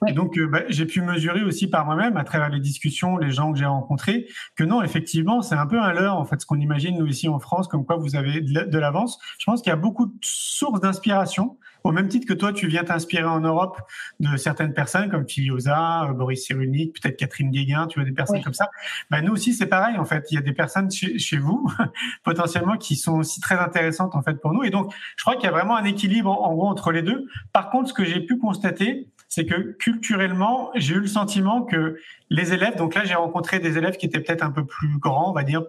[0.07, 3.31] Et donc euh, bah, j'ai pu mesurer aussi par moi-même, à travers les discussions, les
[3.31, 6.45] gens que j'ai rencontrés, que non, effectivement, c'est un peu un leurre en fait ce
[6.45, 9.19] qu'on imagine nous ici en France, comme quoi vous avez de l'avance.
[9.37, 12.67] Je pense qu'il y a beaucoup de sources d'inspiration au même titre que toi, tu
[12.67, 13.81] viens t'inspirer en Europe
[14.19, 18.43] de certaines personnes comme Filiosa, euh, Boris Cyrulnik, peut-être Catherine Guéguin, tu vois des personnes
[18.43, 18.69] comme ça.
[19.09, 20.27] Ben, nous aussi, c'est pareil en fait.
[20.31, 21.71] Il y a des personnes chez, chez vous
[22.23, 24.63] potentiellement qui sont aussi très intéressantes en fait pour nous.
[24.63, 27.27] Et donc, je crois qu'il y a vraiment un équilibre en, gros entre les deux.
[27.53, 31.97] Par contre, ce que j'ai pu constater, c'est que culturellement, j'ai eu le sentiment que
[32.29, 35.29] les élèves, donc là j'ai rencontré des élèves qui étaient peut-être un peu plus grands,
[35.29, 35.63] on va dire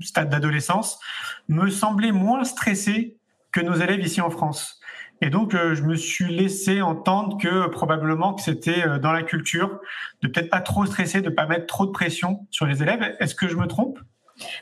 [0.00, 1.00] stade d'adolescence,
[1.48, 3.16] me semblaient moins stressés
[3.50, 4.80] que nos élèves ici en France.
[5.22, 9.22] Et donc, euh, je me suis laissé entendre que probablement que c'était euh, dans la
[9.22, 9.80] culture
[10.20, 13.14] de peut-être pas trop stresser, de pas mettre trop de pression sur les élèves.
[13.20, 14.00] Est-ce que je me trompe?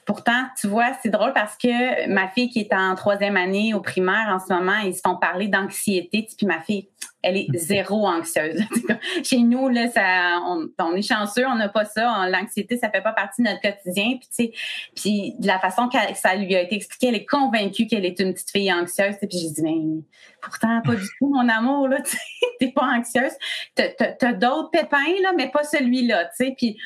[0.05, 3.81] Pourtant, tu vois, c'est drôle parce que ma fille qui est en troisième année au
[3.81, 6.27] primaire en ce moment, ils se font parler d'anxiété.
[6.37, 6.89] Puis ma fille,
[7.23, 8.63] elle est zéro anxieuse.
[9.25, 10.41] Chez nous, là, ça,
[10.79, 12.27] on, est chanceux, on n'a pas ça.
[12.29, 14.19] L'anxiété, ça fait pas partie de notre quotidien.
[14.19, 14.53] Puis,
[14.95, 18.19] puis de la façon que ça lui a été expliqué, elle est convaincue qu'elle est
[18.21, 19.17] une petite fille anxieuse.
[19.21, 20.03] Puis j'ai dit, mais
[20.41, 22.17] pourtant, pas du tout, mon amour, là, tu
[22.61, 23.33] n'es pas anxieuse.
[23.77, 26.55] Tu as, d'autres pépins, là, mais pas celui-là, tu sais.
[26.57, 26.79] Puis,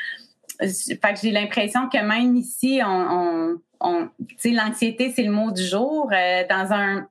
[0.61, 5.65] fait que j'ai l'impression que même ici, on, on, sais, l'anxiété, c'est le mot du
[5.65, 6.11] jour.
[6.13, 7.07] Euh, dans un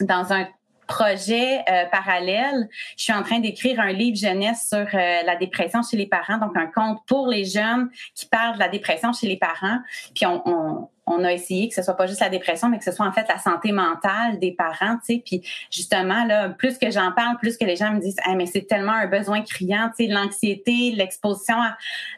[0.00, 0.46] dans un
[0.86, 5.82] projet euh, parallèle, je suis en train d'écrire un livre jeunesse sur euh, la dépression
[5.82, 9.28] chez les parents, donc un conte pour les jeunes qui parle de la dépression chez
[9.28, 9.78] les parents.
[10.14, 12.84] Puis on, on on a essayé que ce soit pas juste la dépression, mais que
[12.84, 15.22] ce soit en fait la santé mentale des parents, tu sais.
[15.24, 18.46] Puis justement, là, plus que j'en parle, plus que les gens me disent, ah, mais
[18.46, 21.76] c'est tellement un besoin criant, tu sais, l'anxiété, l'exposition à,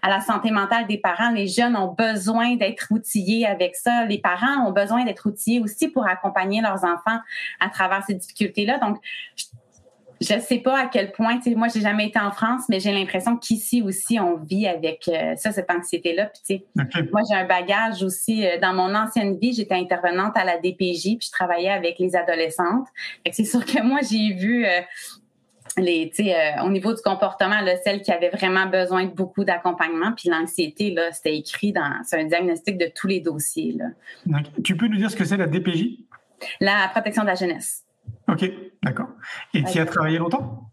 [0.08, 1.30] la santé mentale des parents.
[1.30, 4.04] Les jeunes ont besoin d'être outillés avec ça.
[4.04, 7.18] Les parents ont besoin d'être outillés aussi pour accompagner leurs enfants
[7.60, 8.78] à travers ces difficultés-là.
[8.78, 8.98] Donc,
[9.36, 9.44] je
[10.22, 12.92] sais pas à quel point, tu sais, moi, j'ai jamais été en France, mais j'ai
[12.92, 16.26] l'impression qu'ici aussi, on vit avec euh, ça, cette anxiété-là.
[16.26, 18.46] Puis, tu sais, moi, j'ai un bagage aussi.
[18.46, 22.14] Euh, dans mon ancienne vie, j'étais intervenante à la DPJ, puis je travaillais avec les
[22.16, 22.86] adolescentes.
[23.30, 24.80] c'est sûr que moi, j'ai vu euh,
[25.78, 29.44] les, tu sais, au niveau du comportement, là, celles qui avaient vraiment besoin de beaucoup
[29.44, 34.40] d'accompagnement, puis l'anxiété, là, c'était écrit dans, c'est un diagnostic de tous les dossiers, là.
[34.62, 35.98] Tu peux nous dire ce que c'est la DPJ?
[36.60, 37.84] La protection de la jeunesse.
[38.28, 38.50] Ok,
[38.82, 39.08] d'accord.
[39.54, 40.70] Et tu y as travaillé longtemps?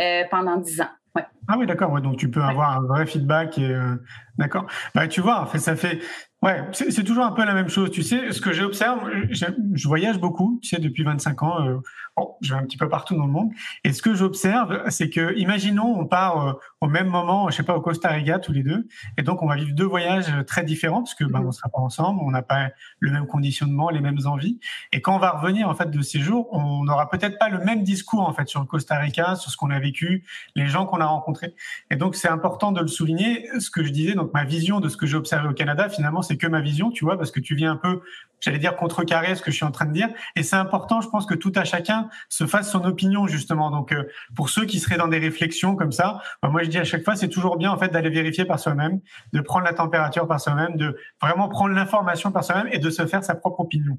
[0.00, 0.88] Euh, Pendant dix ans.
[1.14, 1.24] Ouais.
[1.46, 2.00] Ah oui, d'accord.
[2.00, 3.58] donc tu peux avoir un vrai feedback.
[3.58, 3.94] Et, euh,
[4.38, 4.66] d'accord.
[4.94, 6.00] Bah, tu vois, ça fait
[6.44, 7.90] Ouais, c'est toujours un peu la même chose.
[7.90, 11.66] Tu sais, ce que j'observe, je voyage beaucoup, tu sais, depuis 25 ans.
[11.66, 11.78] Euh,
[12.16, 13.50] bon, je vais un petit peu partout dans le monde.
[13.84, 17.62] Et ce que j'observe, c'est que, imaginons, on part euh, au même moment, je sais
[17.62, 20.64] pas, au Costa Rica tous les deux, et donc on va vivre deux voyages très
[20.64, 24.00] différents parce que, ben, on sera pas ensemble, on n'a pas le même conditionnement, les
[24.00, 24.60] mêmes envies.
[24.92, 27.58] Et quand on va revenir en fait de ces jours, on n'aura peut-être pas le
[27.58, 30.24] même discours en fait sur le Costa Rica, sur ce qu'on a vécu,
[30.54, 31.54] les gens qu'on a rencontrés.
[31.90, 33.48] Et donc c'est important de le souligner.
[33.58, 36.22] Ce que je disais, donc ma vision de ce que j'ai observé au Canada, finalement,
[36.22, 38.00] c'est que ma vision, tu vois, parce que tu viens un peu,
[38.40, 40.08] j'allais dire, contrecarrer ce que je suis en train de dire.
[40.36, 43.70] Et c'est important, je pense, que tout à chacun se fasse son opinion, justement.
[43.70, 46.78] Donc, euh, pour ceux qui seraient dans des réflexions comme ça, bah, moi, je dis
[46.78, 49.00] à chaque fois, c'est toujours bien, en fait, d'aller vérifier par soi-même,
[49.32, 53.06] de prendre la température par soi-même, de vraiment prendre l'information par soi-même et de se
[53.06, 53.98] faire sa propre opinion.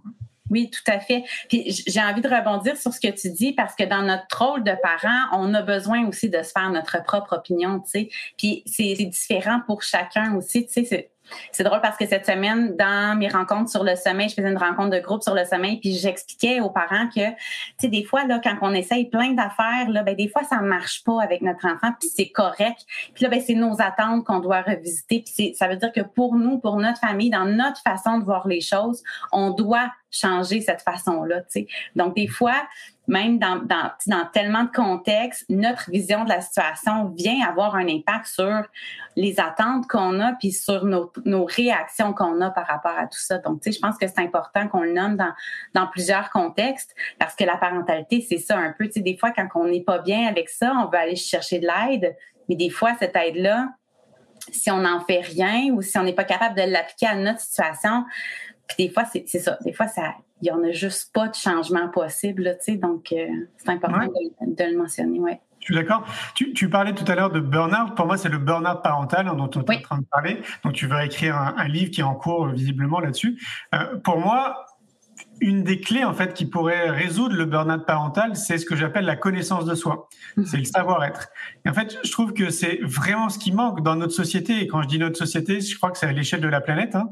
[0.52, 1.24] Oui, tout à fait.
[1.50, 4.64] Puis j'ai envie de rebondir sur ce que tu dis parce que dans notre rôle
[4.64, 8.10] de parent, on a besoin aussi de se faire notre propre opinion, tu sais.
[8.38, 11.12] Puis c'est différent pour chacun aussi, tu sais.
[11.52, 14.58] C'est drôle parce que cette semaine, dans mes rencontres sur le sommeil, je faisais une
[14.58, 17.36] rencontre de groupe sur le sommeil, puis j'expliquais aux parents que, tu
[17.80, 21.04] sais, des fois, là, quand on essaye plein d'affaires, là, ben, des fois, ça marche
[21.04, 22.86] pas avec notre enfant, puis c'est correct.
[23.14, 25.24] Puis là, ben, c'est nos attentes qu'on doit revisiter.
[25.26, 28.48] Puis ça veut dire que pour nous, pour notre famille, dans notre façon de voir
[28.48, 31.42] les choses, on doit changer cette façon-là.
[31.96, 32.56] Donc, des fois,
[33.08, 38.26] même dans, dans, tellement de contextes, notre vision de la situation vient avoir un impact
[38.26, 38.64] sur
[39.16, 43.20] les attentes qu'on a, puis sur nos, nos réactions qu'on a par rapport à tout
[43.20, 43.38] ça.
[43.38, 45.34] Donc, tu sais, je pense que c'est important qu'on le nomme dans,
[45.74, 48.86] dans plusieurs contextes, parce que la parentalité, c'est ça un peu.
[48.86, 51.60] Tu sais, des fois, quand on n'est pas bien avec ça, on veut aller chercher
[51.60, 52.16] de l'aide,
[52.50, 53.70] mais des fois, cette aide-là,
[54.52, 57.40] si on n'en fait rien ou si on n'est pas capable de l'appliquer à notre
[57.40, 58.06] situation,
[58.68, 59.58] puis des fois, c'est ça.
[59.64, 62.76] Des fois, ça, il n'y en a juste pas de changement possible, là, tu sais.
[62.76, 63.26] Donc, euh,
[63.58, 65.40] c'est important de, le mentionner, ouais.
[65.60, 66.06] Je suis d'accord.
[66.36, 67.96] Tu, tu, parlais tout à l'heure de burn-out.
[67.96, 70.42] Pour moi, c'est le burn-out parental hein, dont on est en train de parler.
[70.64, 73.42] Donc, tu veux écrire un, un livre qui est en cours visiblement là-dessus.
[73.74, 74.66] Euh, pour moi,
[75.42, 79.06] une des clés en fait qui pourrait résoudre le burn-out parental, c'est ce que j'appelle
[79.06, 80.08] la connaissance de soi.
[80.38, 80.46] Mhm.
[80.46, 81.30] C'est le savoir-être.
[81.66, 84.62] Et en fait, je trouve que c'est vraiment ce qui manque dans notre société.
[84.62, 86.96] Et quand je dis notre société, je crois que c'est à l'échelle de la planète.
[86.96, 87.12] Hein.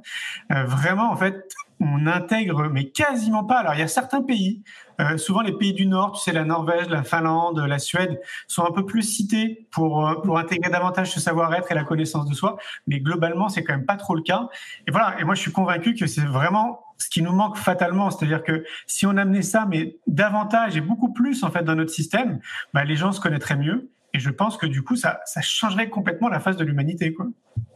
[0.51, 3.59] Euh, vraiment, en fait, on intègre, mais quasiment pas.
[3.59, 4.63] Alors, il y a certains pays,
[5.01, 8.63] euh, souvent les pays du Nord, tu sais, la Norvège, la Finlande, la Suède, sont
[8.63, 12.33] un peu plus cités pour euh, pour intégrer davantage ce savoir-être et la connaissance de
[12.33, 12.57] soi.
[12.87, 14.47] Mais globalement, c'est quand même pas trop le cas.
[14.87, 15.19] Et voilà.
[15.19, 18.11] Et moi, je suis convaincu que c'est vraiment ce qui nous manque fatalement.
[18.11, 21.91] C'est-à-dire que si on amenait ça, mais davantage et beaucoup plus en fait dans notre
[21.91, 22.39] système,
[22.73, 23.89] bah, les gens se connaîtraient mieux.
[24.15, 27.13] Et je pense que du coup, ça, changerait complètement la face de l'humanité.
[27.13, 27.25] Quoi.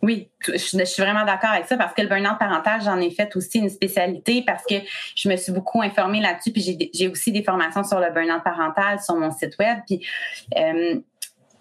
[0.03, 3.35] Oui, je, suis vraiment d'accord avec ça parce que le burn-out parental, j'en ai fait
[3.35, 4.75] aussi une spécialité parce que
[5.15, 6.51] je me suis beaucoup informée là-dessus.
[6.51, 9.79] Puis j'ai aussi des formations sur le burn-out parental sur mon site web.
[9.87, 10.05] Puis
[10.55, 10.99] euh,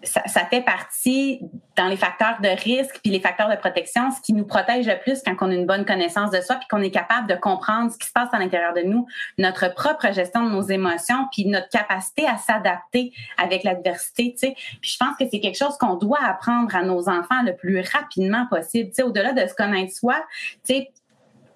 [0.03, 1.41] ça, ça, fait partie
[1.75, 4.99] dans les facteurs de risque puis les facteurs de protection, ce qui nous protège le
[4.99, 7.91] plus quand on a une bonne connaissance de soi puis qu'on est capable de comprendre
[7.91, 9.07] ce qui se passe à l'intérieur de nous,
[9.37, 14.55] notre propre gestion de nos émotions puis notre capacité à s'adapter avec l'adversité, tu sais.
[14.81, 17.81] Puis je pense que c'est quelque chose qu'on doit apprendre à nos enfants le plus
[17.81, 20.23] rapidement possible, tu sais, au-delà de se connaître soi,
[20.63, 20.91] tu sais,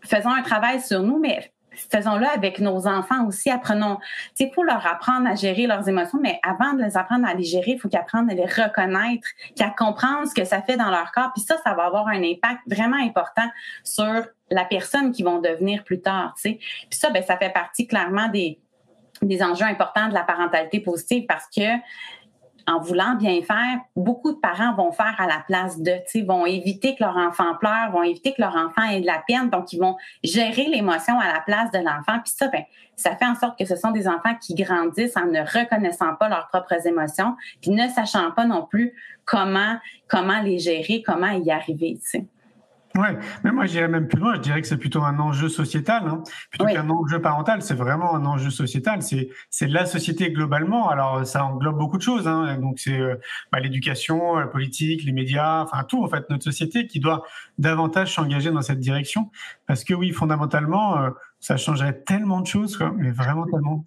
[0.04, 3.50] faisons un travail sur nous, mais faisons-le avec nos enfants aussi.
[3.50, 3.98] Apprenons,
[4.36, 7.34] tu sais, pour leur apprendre à gérer leurs émotions, mais avant de les apprendre à
[7.34, 10.78] les gérer, il faut qu'ils apprennent à les reconnaître, qu'ils comprennent ce que ça fait
[10.78, 11.32] dans leur corps.
[11.34, 13.50] Puis ça, ça va avoir un impact vraiment important
[13.84, 16.60] sur la personne qu'ils vont devenir plus tard, tu sais.
[16.90, 18.60] Puis ça, ben, ça fait partie clairement des,
[19.22, 21.62] des enjeux importants de la parentalité positive parce que
[22.68, 26.46] en voulant bien faire, beaucoup de parents vont faire à la place de, tu vont
[26.46, 29.74] éviter que leur enfant pleure, vont éviter que leur enfant ait de la peine, donc
[29.74, 32.20] ils vont gérer l'émotion à la place de l'enfant.
[32.24, 32.64] Puis ça, ben,
[32.96, 36.30] ça fait en sorte que ce sont des enfants qui grandissent en ne reconnaissant pas
[36.30, 38.94] leurs propres émotions, puis ne sachant pas non plus
[39.26, 41.98] comment comment les gérer, comment y arriver.
[42.02, 42.26] Tu sais.
[42.96, 44.36] Ouais, mais moi j'irais même plus loin.
[44.36, 46.24] Je dirais que c'est plutôt un enjeu sociétal, hein.
[46.50, 47.62] plutôt qu'un enjeu parental.
[47.62, 49.02] C'est vraiment un enjeu sociétal.
[49.02, 50.90] C'est c'est la société globalement.
[50.90, 52.28] Alors ça englobe beaucoup de choses.
[52.28, 52.58] Hein.
[52.58, 53.16] Donc c'est euh,
[53.52, 57.24] bah, l'éducation, la politique, les médias, enfin tout en fait notre société qui doit
[57.58, 59.30] davantage s'engager dans cette direction.
[59.68, 63.86] Parce que oui, fondamentalement, euh, ça changerait tellement de choses, quoi, mais vraiment tellement.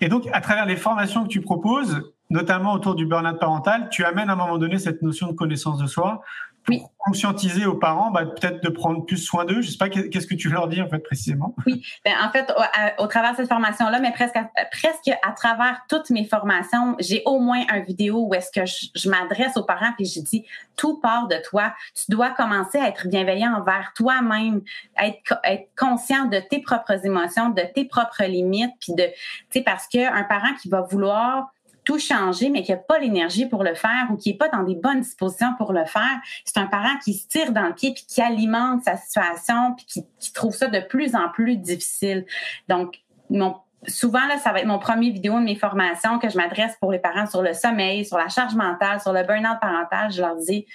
[0.00, 4.04] Et donc à travers les formations que tu proposes, notamment autour du burn-out parental, tu
[4.04, 6.22] amènes à un moment donné cette notion de connaissance de soi
[6.68, 6.82] oui.
[6.98, 9.60] conscientiser aux parents, bah, peut-être de prendre plus soin d'eux.
[9.60, 11.54] Je sais pas qu'est-ce que tu leur dis en fait précisément?
[11.66, 12.52] Oui, ben, en fait,
[12.98, 17.22] au, travers de cette formation-là, mais presque à, presque à travers toutes mes formations, j'ai
[17.24, 20.44] au moins un vidéo où est-ce que je, m'adresse aux parents puis je dis
[20.76, 21.74] tout part de toi.
[21.94, 24.62] Tu dois commencer à être bienveillant envers toi-même,
[25.00, 29.12] être, être conscient de tes propres émotions, de tes propres limites, puis de, tu
[29.50, 31.52] sais, parce que un parent qui va vouloir
[31.86, 34.64] tout changer, mais qui n'a pas l'énergie pour le faire ou qui n'est pas dans
[34.64, 37.94] des bonnes dispositions pour le faire, c'est un parent qui se tire dans le pied
[37.94, 42.26] puis qui alimente sa situation puis qui, trouve ça de plus en plus difficile.
[42.68, 42.98] Donc,
[43.30, 46.76] mon souvent, là, ça va être mon premier vidéo de mes formations que je m'adresse
[46.80, 50.10] pour les parents sur le sommeil, sur la charge mentale, sur le burn-out parental.
[50.10, 50.66] Je leur dis,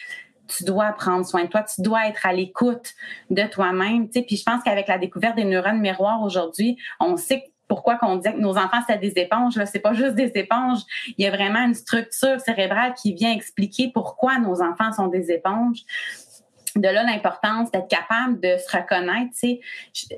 [0.48, 2.94] tu dois prendre soin de toi, tu dois être à l'écoute
[3.30, 4.08] de toi-même.
[4.08, 7.51] Tu sais, puis je pense qu'avec la découverte des neurones miroirs aujourd'hui, on sait que
[7.72, 10.80] pourquoi qu'on disait que nos enfants c'est des éponges là, c'est pas juste des éponges,
[11.18, 15.32] il y a vraiment une structure cérébrale qui vient expliquer pourquoi nos enfants sont des
[15.32, 15.86] éponges
[16.76, 19.34] de là l'importance d'être capable de se reconnaître.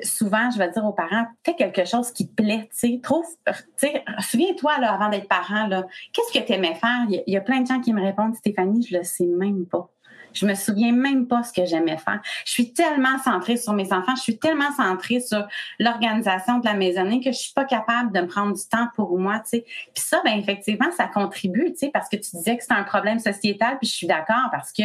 [0.03, 2.69] Souvent, je vais dire aux parents, fais quelque chose qui te plaît.
[3.01, 3.25] Trouve,
[4.19, 5.69] souviens-toi avant d'être parent
[6.11, 8.85] qu'est-ce que tu aimais faire Il y, a plein de gens qui me répondent, Stéphanie,
[8.87, 9.89] je le sais même pas.
[10.33, 12.19] Je me souviens même pas ce que j'aimais faire.
[12.45, 15.47] Je suis tellement centrée sur mes enfants, je suis tellement centrée sur
[15.79, 19.17] l'organisation de la maisonnée que je suis pas capable de me prendre du temps pour
[19.17, 19.65] moi, tu sais.
[19.93, 22.83] Puis ça, ben effectivement, ça contribue, tu sais, parce que tu disais que c'est un
[22.83, 24.83] problème sociétal, puis je suis d'accord parce que,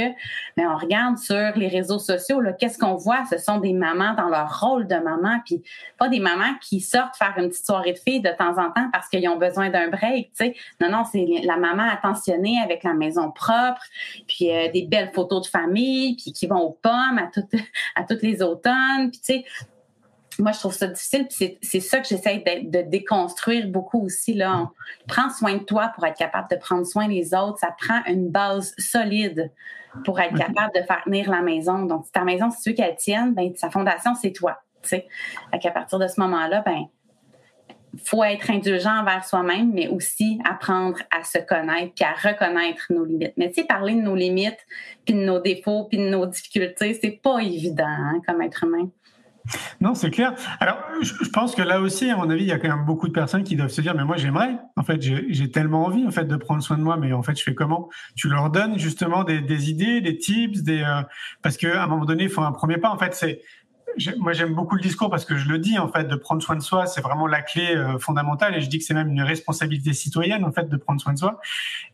[0.56, 3.24] ben on regarde sur les réseaux sociaux, là, qu'est-ce qu'on voit?
[3.30, 5.62] Ce sont des mamans dans leur rôle de maman, puis
[5.98, 8.88] pas des mamans qui sortent faire une petite soirée de filles de temps en temps
[8.92, 10.54] parce qu'ils ont besoin d'un break, tu sais.
[10.80, 13.82] Non, non, c'est la maman attentionnée avec la maison propre,
[14.26, 17.52] puis euh, des belles photos de famille, puis qui vont aux pommes à toutes,
[17.94, 19.10] à toutes les automnes.
[19.10, 19.44] Puis, tu sais,
[20.38, 21.26] moi, je trouve ça difficile.
[21.62, 24.34] c'est ça que j'essaie de, déconstruire beaucoup aussi.
[24.34, 24.70] Là.
[25.08, 27.58] prends soin de toi pour être capable de prendre soin des autres.
[27.58, 29.50] Ça prend une base solide
[30.04, 31.84] pour être capable de faire tenir la maison.
[31.86, 34.58] Donc, si ta maison, si tu veux qu'elle tienne, ben, sa fondation, c'est toi.
[34.82, 35.08] T'sais.
[35.50, 36.84] À partir de ce moment-là, ben,
[38.04, 43.04] faut être indulgent envers soi-même, mais aussi apprendre à se connaître puis à reconnaître nos
[43.04, 43.34] limites.
[43.36, 44.58] Mais tu sais, parler de nos limites,
[45.04, 48.90] puis de nos défauts, puis de nos difficultés, c'est pas évident hein, comme être humain.
[49.80, 50.34] Non, c'est clair.
[50.60, 53.08] Alors, je pense que là aussi, à mon avis, il y a quand même beaucoup
[53.08, 54.58] de personnes qui doivent se dire, mais moi, j'aimerais.
[54.76, 57.38] En fait, j'ai tellement envie, en fait, de prendre soin de moi, mais en fait,
[57.38, 57.88] je fais comment?
[58.16, 61.02] Tu leur donnes justement des, idées, des tips, des euh,
[61.42, 62.90] parce qu'à un moment donné, il faut un premier pas.
[62.90, 63.40] En fait, c'est
[64.18, 66.56] moi j'aime beaucoup le discours parce que je le dis en fait de prendre soin
[66.56, 69.22] de soi c'est vraiment la clé euh, fondamentale et je dis que c'est même une
[69.22, 71.40] responsabilité citoyenne en fait de prendre soin de soi.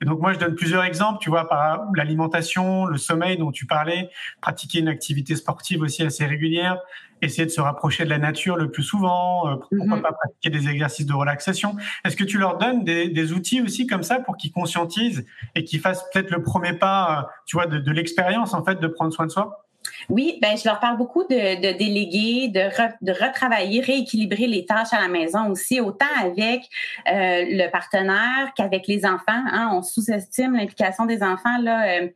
[0.01, 3.67] Et donc moi je donne plusieurs exemples tu vois par l'alimentation le sommeil dont tu
[3.67, 6.79] parlais pratiquer une activité sportive aussi assez régulière
[7.25, 10.03] essayer de se rapprocher de la nature le plus souvent euh, pourquoi mhm.
[10.03, 11.77] pas pratiquer des exercices de relaxation.
[12.05, 15.65] Est-ce que tu leur donnes des, des outils aussi comme ça pour qu'ils conscientisent et
[15.65, 18.87] qu'ils fassent peut-être le premier pas euh, tu vois de, de l'expérience en fait de
[18.87, 19.67] prendre soin de soi?
[20.09, 22.69] Oui, ben je leur parle beaucoup de, déléguer, de,
[23.03, 26.63] de retravailler, rééquilibrer les tâches à la maison aussi, autant avec
[27.09, 29.23] euh, le partenaire qu'avec les enfants.
[29.29, 29.71] Hein.
[29.73, 31.59] On sous-estime l'implication des enfants.
[31.61, 32.09] Là, euh,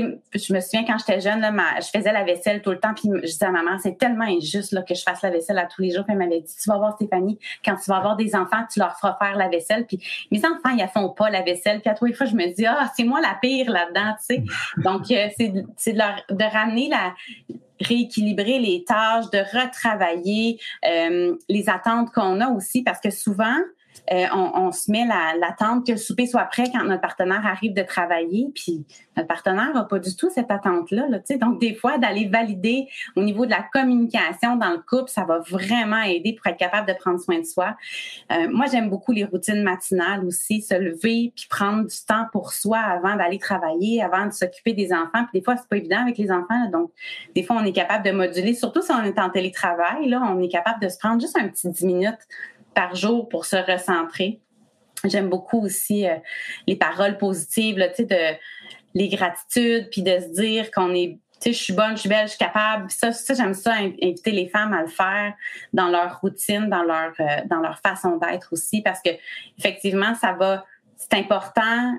[0.00, 3.08] je me souviens quand j'étais jeune, là, je faisais la vaisselle tout le temps, puis
[3.14, 5.82] je disais à maman, c'est tellement injuste là, que je fasse la vaisselle à tous
[5.82, 6.04] les jours.
[6.04, 8.78] Puis elle m'avait dit, tu vas voir Stéphanie, quand tu vas avoir des enfants, tu
[8.78, 9.86] leur feras faire la vaisselle.
[9.86, 11.80] Puis mes enfants, ils ne font pas la vaisselle.
[11.80, 14.44] Puis à trois fois, je me dis, ah, c'est moi la pire là-dedans, tu sais.
[14.82, 17.14] Donc, euh, c'est de, leur, de ramener la
[17.80, 23.56] rééquilibrer les tâches, de retravailler euh, les attentes qu'on a aussi, parce que souvent,
[24.12, 25.04] euh, on, se met
[25.40, 28.84] l'attente que le souper soit prêt quand notre partenaire arrive de travailler, puis
[29.16, 31.06] notre partenaire n'a pas du tout cette attente-là.
[31.08, 35.24] Là, donc, des fois, d'aller valider au niveau de la communication dans le couple, ça
[35.24, 37.76] va vraiment aider pour être capable de prendre soin de soi.
[38.32, 42.52] Euh, moi, j'aime beaucoup les routines matinales aussi, se lever puis prendre du temps pour
[42.52, 45.24] soi avant d'aller travailler, avant de s'occuper des enfants.
[45.30, 46.70] Puis des fois, c'est pas évident avec les enfants.
[46.72, 46.90] donc,
[47.34, 50.48] des fois, on est capable de moduler, surtout si on est en télétravail, on est
[50.48, 52.28] capable de se prendre juste un petit 10 minutes
[52.76, 54.40] par jour pour se recentrer.
[55.04, 56.16] J'aime beaucoup aussi euh,
[56.66, 58.36] les paroles positives, là, de
[58.94, 62.08] les gratitudes, puis de se dire qu'on est tu sais, je suis bonne, je suis
[62.08, 62.90] belle, je suis capable.
[62.90, 65.34] Ça, j'aime ça, inviter les femmes à le faire
[65.74, 69.10] dans leur routine, dans leur, euh, dans leur façon d'être aussi, parce que
[69.58, 70.64] effectivement, ça va
[70.96, 71.94] c'est important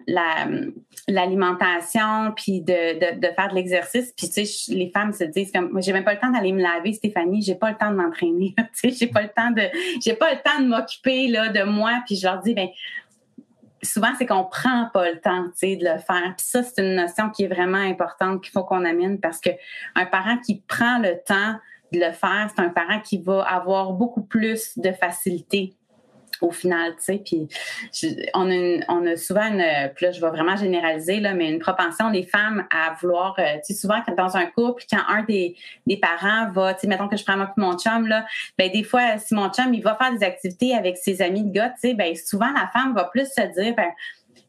[1.08, 4.12] l'alimentation puis de, de, faire de l'exercice.
[4.18, 6.52] Puis tu sais les femmes se disent comme moi j'ai même pas le temps d'aller
[6.52, 9.52] me laver Stéphanie j'ai pas le temps de m'entraîner tu sais j'ai pas le temps
[9.52, 9.62] de
[10.04, 12.02] j'ai pas le temps de m'occuper là de moi.
[12.08, 12.70] Puis je leur dis ben
[13.84, 16.34] souvent c'est qu'on prend pas le temps tu sais de le faire.
[16.36, 19.52] Puis ça c'est une notion qui est vraiment importante qu'il faut qu'on amène parce que
[19.96, 21.60] un parent qui prend le temps
[21.94, 25.77] de le faire c'est un parent qui va avoir beaucoup plus de facilité
[26.42, 27.48] au final, tu sais, puis
[28.34, 29.64] on, a on a souvent une,
[29.96, 33.56] puis là je vais vraiment généraliser là, mais une propension des femmes à vouloir, euh,
[33.66, 37.08] tu sais, souvent dans un couple, quand un des, des parents va, tu sais, mettons
[37.08, 38.26] que je prends mon chum là,
[38.58, 41.52] ben des fois si mon chum il va faire des activités avec ses amis de
[41.52, 43.92] gars, tu sais, ben souvent la femme va plus se dire, ben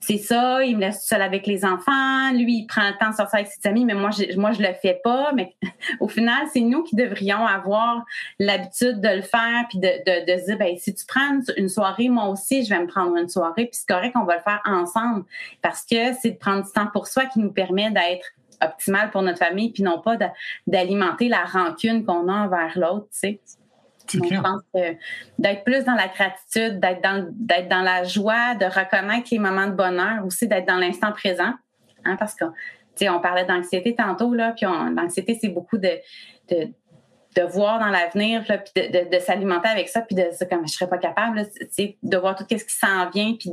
[0.01, 3.15] c'est ça, il me laisse seul avec les enfants, lui, il prend le temps de
[3.15, 5.33] sortir avec ses amis, mais moi, je, moi, je le fais pas.
[5.35, 5.55] Mais
[6.01, 8.05] au final, c'est nous qui devrions avoir
[8.39, 11.69] l'habitude de le faire, puis de, de, de se dire, ben, si tu prends une
[11.69, 14.43] soirée, moi aussi, je vais me prendre une soirée, puis c'est correct, on va le
[14.43, 15.25] faire ensemble,
[15.63, 18.27] parce que c'est de prendre du temps pour soi qui nous permet d'être
[18.63, 20.17] optimal pour notre famille, puis non pas
[20.67, 23.41] d'alimenter la rancune qu'on a envers l'autre, tu sais.
[24.13, 24.97] Je pense que
[25.39, 29.67] d'être plus dans la gratitude, d'être dans, d'être dans la joie, de reconnaître les moments
[29.67, 31.53] de bonheur, aussi d'être dans l'instant présent.
[32.05, 32.45] Hein, parce que,
[33.09, 35.91] on parlait d'anxiété tantôt, là, puis l'anxiété, c'est beaucoup de,
[36.51, 36.69] de,
[37.37, 40.73] de, voir dans l'avenir, puis de, de, s'alimenter avec ça, puis de se comme je
[40.73, 41.47] serais pas capable,
[42.03, 43.53] de voir tout ce qui s'en vient, puis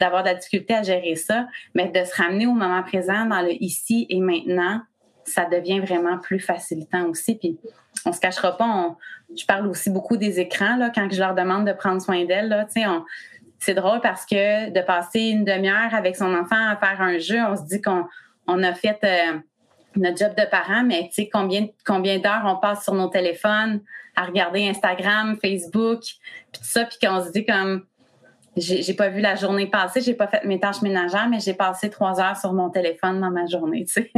[0.00, 3.42] d'avoir de la difficulté à gérer ça, mais de se ramener au moment présent, dans
[3.42, 4.82] le ici et maintenant,
[5.26, 7.36] ça devient vraiment plus facilitant aussi.
[7.36, 7.58] Puis
[8.04, 8.96] on se cachera pas.
[9.36, 12.66] je parle aussi beaucoup des écrans là, quand je leur demande de prendre soin d'elles.
[13.58, 17.38] c'est drôle parce que de passer une demi-heure avec son enfant à faire un jeu,
[17.42, 18.04] on se dit qu'on
[18.46, 19.38] on a fait euh,
[19.96, 23.80] notre job de parent, mais tu sais combien combien d'heures on passe sur nos téléphones
[24.14, 26.20] à regarder Instagram, Facebook, puis
[26.52, 27.84] tout ça, puis qu'on se dit comme
[28.56, 31.90] j'ai pas vu la journée passer, j'ai pas fait mes tâches ménagères, mais j'ai passé
[31.90, 34.10] trois heures sur mon téléphone dans ma journée, tu.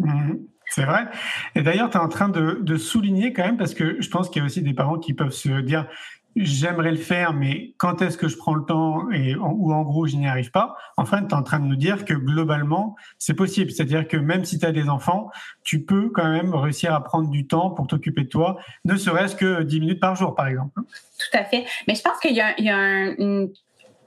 [0.00, 0.40] Mm-hmm.
[0.74, 1.06] C'est vrai.
[1.54, 4.40] Et d'ailleurs, tu es en train de, souligner quand même, parce que je pense qu'il
[4.40, 5.86] y a aussi des parents qui peuvent se dire,
[6.34, 10.08] j'aimerais le faire, mais quand est-ce que je prends le temps et ou en gros
[10.08, 12.96] je n'y arrive pas, en fait, tu es en train de nous dire que globalement,
[13.18, 13.70] c'est possible.
[13.70, 15.30] C'est-à-dire que même si tu as des enfants,
[15.62, 19.36] tu peux quand même réussir à prendre du temps pour t'occuper de toi, ne serait-ce
[19.36, 20.72] que 10 minutes par jour, par exemple.
[20.74, 21.66] Tout à fait.
[21.86, 23.52] Mais je pense qu'il y a, il y a un, une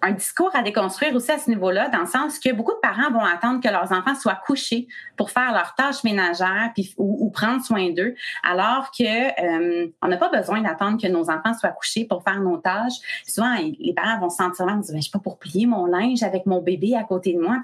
[0.02, 3.12] un discours à déconstruire aussi à ce niveau-là, dans le sens que beaucoup de parents
[3.12, 7.92] vont attendre que leurs enfants soient couchés pour faire leurs tâches ménagères ou, prendre soin
[7.92, 12.24] d'eux, alors que euh, on n'a pas besoin d'attendre que nos enfants soient couchés pour
[12.24, 13.00] faire nos tâches.
[13.28, 16.24] Souvent, les parents vont se sentir mal, ben, je sais pas pour plier mon linge
[16.24, 17.58] avec mon bébé à côté de moi.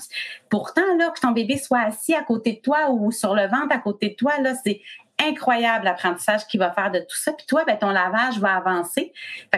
[0.50, 3.72] pourtant, là, que ton bébé soit assis à côté de toi ou sur le ventre
[3.72, 4.82] à côté de toi, là, c'est
[5.24, 7.34] incroyable l'apprentissage qu'il va faire de tout ça.
[7.34, 9.14] Puis toi, ben, ton lavage va avancer.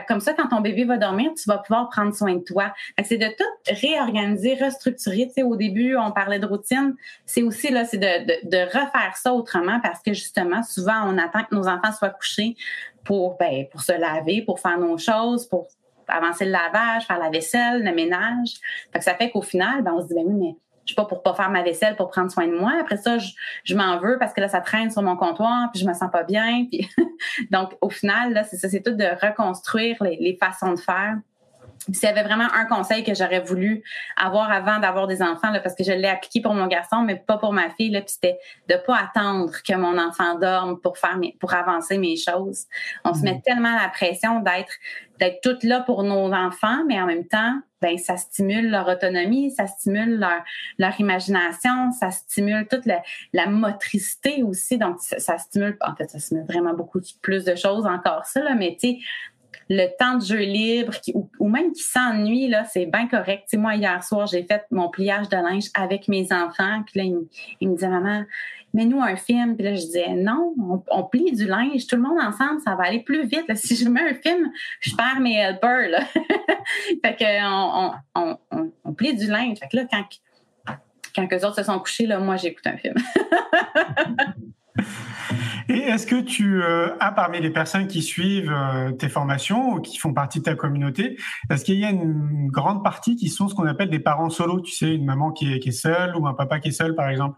[0.07, 2.73] Comme ça, quand ton bébé va dormir, tu vas pouvoir prendre soin de toi.
[3.03, 5.27] C'est de tout réorganiser, restructurer.
[5.27, 6.95] Tu sais, au début, on parlait de routine.
[7.25, 11.67] C'est aussi là, de, refaire ça autrement parce que justement, souvent, on attend que nos
[11.67, 12.55] enfants soient couchés
[13.03, 15.67] pour, ben, pour se laver, pour faire nos choses, pour
[16.07, 18.55] avancer le lavage, faire la vaisselle, le ménage.
[18.93, 20.55] Fait ça fait qu'au final, ben, on se dit, ben oui, mais
[20.85, 22.73] je sais pas pour pas faire ma vaisselle pour prendre soin de moi.
[22.79, 23.31] Après ça, je,
[23.63, 26.09] je m'en veux parce que là ça traîne sur mon comptoir puis je me sens
[26.11, 26.65] pas bien.
[26.69, 26.89] Puis
[27.51, 31.17] donc au final là c'est ça, c'est tout de reconstruire les, les façons de faire.
[31.91, 33.83] S'il y avait vraiment un conseil que j'aurais voulu
[34.17, 37.15] avoir avant d'avoir des enfants, là, parce que je l'ai appliqué pour mon garçon, mais
[37.15, 40.97] pas pour ma fille, là, puis c'était de pas attendre que mon enfant dorme pour
[40.97, 42.65] faire mes, pour avancer mes choses.
[43.03, 43.41] On se met mmh.
[43.41, 44.73] tellement la pression d'être
[45.19, 49.51] d'être toute là pour nos enfants, mais en même temps, ben ça stimule leur autonomie,
[49.51, 50.43] ça stimule leur,
[50.77, 53.01] leur imagination, ça stimule toute la,
[53.33, 54.77] la motricité aussi.
[54.77, 58.55] Donc, ça, stimule, en fait, ça stimule vraiment beaucoup plus de choses encore ça, là,
[58.55, 58.97] mais tu sais,
[59.69, 63.43] le temps de jeu libre ou, même qui s'ennuie, là, c'est bien correct.
[63.47, 66.83] sais, moi, hier soir, j'ai fait mon pliage de linge avec mes enfants.
[66.85, 67.03] Puis là,
[67.59, 68.23] ils, me disaient, maman,
[68.73, 69.55] mets-nous un film.
[69.55, 70.53] Puis là, je disais, non,
[70.89, 73.45] on, plie du linge, tout le monde ensemble, ça va aller plus vite.
[73.55, 75.89] Si je mets un film, je perds mes helpers.
[75.89, 76.05] Là.
[77.03, 78.37] fait que on, on,
[78.83, 79.57] on, plie du linge.
[79.57, 80.05] Fait que là, quand,
[81.15, 82.95] quand eux autres se sont couchés, là, moi, j'écoute un film.
[85.67, 89.81] Et est-ce que tu euh, as parmi les personnes qui suivent euh, tes formations ou
[89.81, 91.17] qui font partie de ta communauté,
[91.49, 94.61] est-ce qu'il y a une grande partie qui sont ce qu'on appelle des parents solos,
[94.61, 97.37] tu sais, une maman qui est, seule ou un papa qui est seul, par exemple?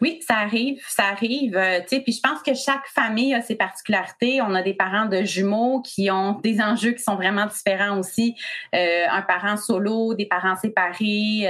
[0.00, 1.56] Oui, ça arrive, ça arrive.
[1.56, 4.40] Euh, puis je pense que chaque famille a ses particularités.
[4.40, 8.34] On a des parents de jumeaux qui ont des enjeux qui sont vraiment différents aussi.
[8.74, 11.48] Euh, un parent solo, des parents séparés,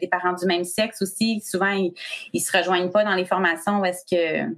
[0.00, 1.40] des parents du même sexe aussi.
[1.40, 1.92] Souvent, ils,
[2.32, 4.54] ils se rejoignent pas dans les formations est-ce que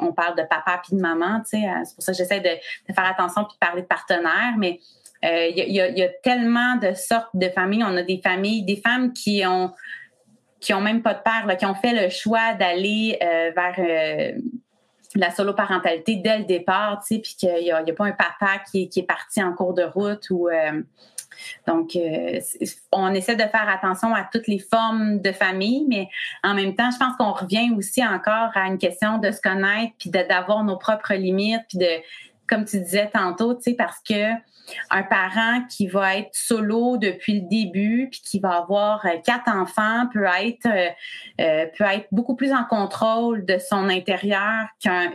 [0.00, 1.42] on parle de papa puis de maman.
[1.44, 4.80] Sais, c'est pour ça que j'essaie de, faire attention puis de parler de partenaires, mais
[5.22, 7.84] il y, a, tellement de sortes de familles.
[7.84, 9.72] On a des familles, des femmes qui ont
[10.62, 14.38] qui ont même pas de père, qui ont fait le choix d'aller euh, vers euh,
[15.16, 19.42] la solo-parentalité dès le départ, puis qu'il n'y a, pas un papa qui, est parti
[19.42, 20.48] en cours de route ou
[21.68, 21.98] euh, donc,
[22.92, 26.08] on essaie de faire attention à toutes les formes de famille, mais
[26.42, 29.92] en même temps, je pense qu'on revient aussi encore à une question de se connaître,
[29.98, 31.88] puis d'avoir nos propres limites, puis de,
[32.46, 34.32] comme tu disais tantôt, tu sais, parce que
[34.90, 39.48] un parent qui va être solo depuis le début puis qui va avoir euh, quatre
[39.48, 40.88] enfants peut être euh,
[41.40, 44.66] euh, peut être beaucoup plus en contrôle de son intérieur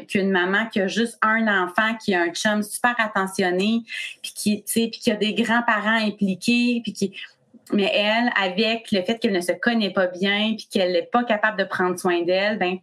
[0.07, 3.83] qu'une maman qui a juste un enfant qui a un chum super attentionné
[4.21, 6.83] puis qui puis qui a des grands-parents impliqués
[7.73, 11.23] mais elle avec le fait qu'elle ne se connaît pas bien puis qu'elle n'est pas
[11.23, 12.77] capable de prendre soin d'elle ben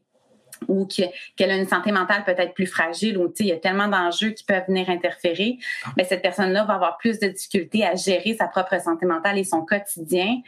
[0.69, 4.31] ou qu'elle a une santé mentale peut-être plus fragile ou il y a tellement d'enjeux
[4.31, 5.59] qui peuvent venir interférer,
[5.97, 9.45] mais cette personne-là va avoir plus de difficultés à gérer sa propre santé mentale et
[9.45, 10.41] son quotidien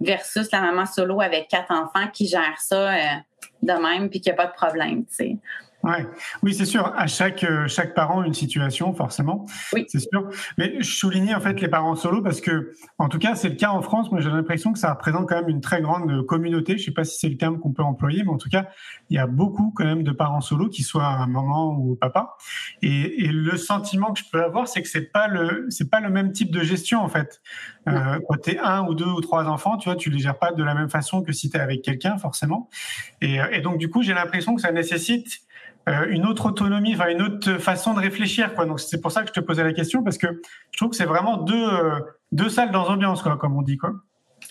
[0.00, 2.98] versus la maman solo avec quatre enfants qui gère ça euh,
[3.62, 5.04] de même puis qui n'a pas de problème.
[5.84, 6.06] Ouais.
[6.42, 6.92] Oui, c'est sûr.
[6.96, 9.44] À chaque euh, chaque parent une situation forcément.
[9.74, 9.84] Oui.
[9.88, 10.30] C'est sûr.
[10.56, 13.56] Mais je soulignais en fait les parents solo parce que en tout cas c'est le
[13.56, 14.10] cas en France.
[14.10, 16.78] Moi j'ai l'impression que ça représente quand même une très grande communauté.
[16.78, 18.66] Je sais pas si c'est le terme qu'on peut employer, mais en tout cas
[19.10, 22.36] il y a beaucoup quand même de parents solo qui soient un maman ou papa.
[22.80, 26.00] Et, et le sentiment que je peux avoir c'est que c'est pas le c'est pas
[26.00, 27.42] le même type de gestion en fait.
[27.88, 30.38] Euh, quand tu es un ou deux ou trois enfants, tu vois, tu les gères
[30.38, 32.70] pas de la même façon que si tu es avec quelqu'un forcément.
[33.20, 35.42] Et, et donc du coup j'ai l'impression que ça nécessite
[35.88, 38.54] euh, une autre autonomie, enfin une autre façon de réfléchir.
[38.54, 38.66] Quoi.
[38.66, 40.96] Donc c'est pour ça que je te posais la question parce que je trouve que
[40.96, 42.00] c'est vraiment deux, euh,
[42.32, 43.76] deux salles dans l'ambiance, quoi, comme on dit.
[43.76, 43.92] Quoi.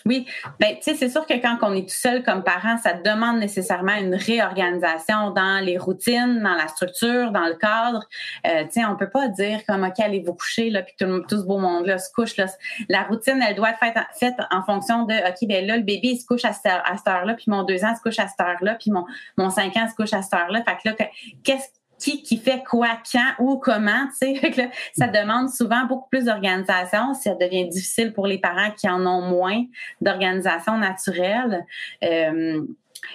[0.06, 0.26] Oui,
[0.60, 3.38] ben, tu sais, c'est sûr que quand on est tout seul comme parent, ça demande
[3.38, 8.06] nécessairement une réorganisation dans les routines, dans la structure, dans le cadre.
[8.46, 11.20] Euh, tu sais, on peut pas dire comme ok, allez vous coucher là, puis tout,
[11.20, 12.46] tout ce beau monde là se couche là.
[12.90, 16.08] La routine, elle doit être faite, faite en fonction de ok, ben là le bébé
[16.08, 18.18] il se couche à cette, heure, à cette heure-là, puis mon deux ans se couche
[18.18, 19.06] à cette heure-là, puis mon
[19.38, 20.62] mon cinq ans se couche à cette heure-là.
[20.64, 21.08] Fait que là,
[21.42, 21.68] qu'est-ce
[21.98, 24.70] qui, qui fait quoi, quand, où, comment, tu sais.
[24.96, 27.14] ça demande souvent beaucoup plus d'organisation.
[27.14, 29.64] Ça devient difficile pour les parents qui en ont moins
[30.00, 31.64] d'organisation naturelle.
[32.02, 32.62] Euh,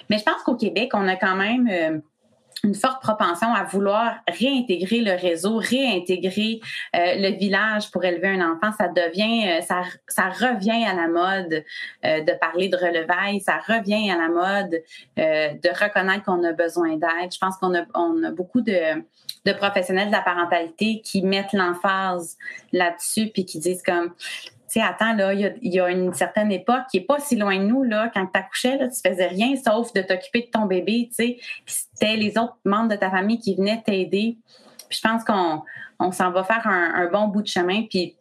[0.08, 1.98] mais je pense qu'au Québec, on a quand même euh,
[2.64, 6.60] une forte propension à vouloir réintégrer le réseau, réintégrer
[6.94, 8.70] euh, le village pour élever un enfant.
[8.76, 11.64] Ça devient, euh, ça, ça revient à la mode
[12.04, 14.82] euh, de parler de relevailles, ça revient à la mode
[15.16, 17.32] de reconnaître qu'on a besoin d'aide.
[17.32, 19.02] Je pense qu'on a, on a beaucoup de,
[19.44, 22.36] de professionnels de la parentalité qui mettent l'emphase
[22.72, 24.12] là-dessus puis qui disent comme
[24.72, 27.64] sais, attends, là, il y, a, une certaine époque qui est pas si loin de
[27.64, 31.10] nous, là, quand tu accouchais, là, tu faisais rien sauf de t'occuper de ton bébé,
[31.14, 34.38] tu c'était les autres membres de ta famille qui venaient t'aider.
[34.88, 35.62] je pense qu'on
[35.98, 37.82] on s'en va faire un, bon bout de chemin.
[37.88, 38.16] Puis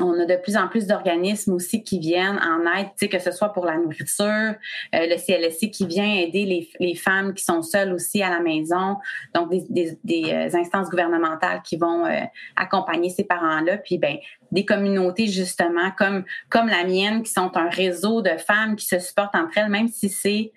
[0.00, 3.52] on a de plus en plus d'organismes aussi qui viennent en aide, que ce soit
[3.52, 4.54] pour la nourriture, euh,
[4.92, 8.96] le CLSC qui vient aider les, les, femmes qui sont seules aussi à la maison,
[9.34, 12.20] donc des, des, des euh, instances gouvernementales qui vont euh,
[12.56, 14.16] accompagner ces parents-là, puis ben
[14.50, 18.98] des communautés justement comme comme la mienne qui sont un réseau de femmes qui se
[18.98, 20.52] supportent entre elles, même si c'est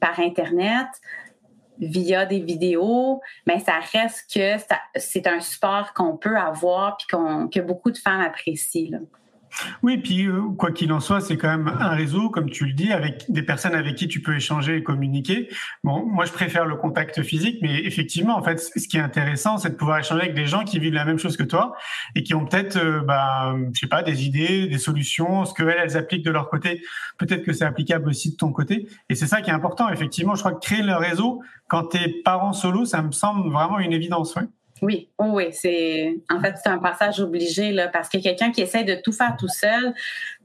[0.00, 0.86] par internet
[1.80, 4.56] via des vidéos, mais ça reste que
[4.96, 8.90] c'est un support qu'on peut avoir puis qu'on que beaucoup de femmes apprécient.
[8.90, 8.98] Là.
[9.82, 12.72] Oui, puis euh, quoi qu'il en soit, c'est quand même un réseau, comme tu le
[12.72, 15.48] dis, avec des personnes avec qui tu peux échanger et communiquer.
[15.84, 19.58] Bon, moi, je préfère le contact physique, mais effectivement, en fait, ce qui est intéressant,
[19.58, 21.74] c'est de pouvoir échanger avec des gens qui vivent la même chose que toi
[22.14, 25.62] et qui ont peut-être, euh, bah, je sais pas, des idées, des solutions, ce que
[25.62, 26.82] elles, appliquent de leur côté.
[27.18, 28.88] Peut-être que c'est applicable aussi de ton côté.
[29.08, 29.88] Et c'est ça qui est important.
[29.90, 33.50] Effectivement, je crois que créer le réseau quand tu es parent solo, ça me semble
[33.50, 34.34] vraiment une évidence.
[34.34, 34.44] Ouais.
[34.82, 38.60] Oui, oh oui, c'est en fait c'est un passage obligé là parce que quelqu'un qui
[38.60, 39.94] essaie de tout faire tout seul,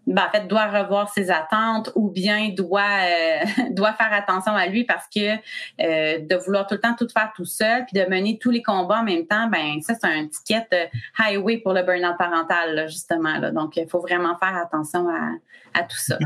[0.06, 4.68] ben, en fait doit revoir ses attentes ou bien doit euh, doit faire attention à
[4.68, 5.36] lui parce que
[5.82, 8.62] euh, de vouloir tout le temps tout faire tout seul puis de mener tous les
[8.62, 10.86] combats en même temps, ben ça c'est un ticket euh,
[11.18, 13.52] highway pour le burn-out parental justement là.
[13.52, 16.18] Donc il faut vraiment faire attention à, à tout ça.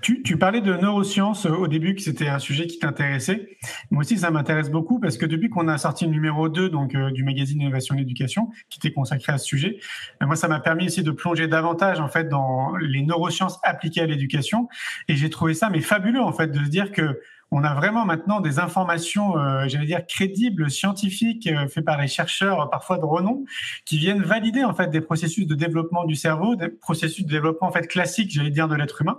[0.00, 3.56] Tu, tu, parlais de neurosciences euh, au début, que c'était un sujet qui t'intéressait.
[3.90, 6.94] Moi aussi, ça m'intéresse beaucoup parce que depuis qu'on a sorti le numéro 2 donc,
[6.94, 9.78] euh, du magazine Innovation et Éducation, qui était consacré à ce sujet,
[10.22, 14.02] euh, moi, ça m'a permis aussi de plonger davantage en fait dans les neurosciences appliquées
[14.02, 14.68] à l'éducation.
[15.08, 17.20] Et j'ai trouvé ça mais fabuleux en fait de se dire que
[17.50, 22.08] on a vraiment maintenant des informations, euh, j'allais dire crédibles, scientifiques, euh, faites par les
[22.08, 23.44] chercheurs, euh, parfois de renom,
[23.86, 27.68] qui viennent valider en fait des processus de développement du cerveau, des processus de développement
[27.68, 29.18] en fait classiques, j'allais dire de l'être humain.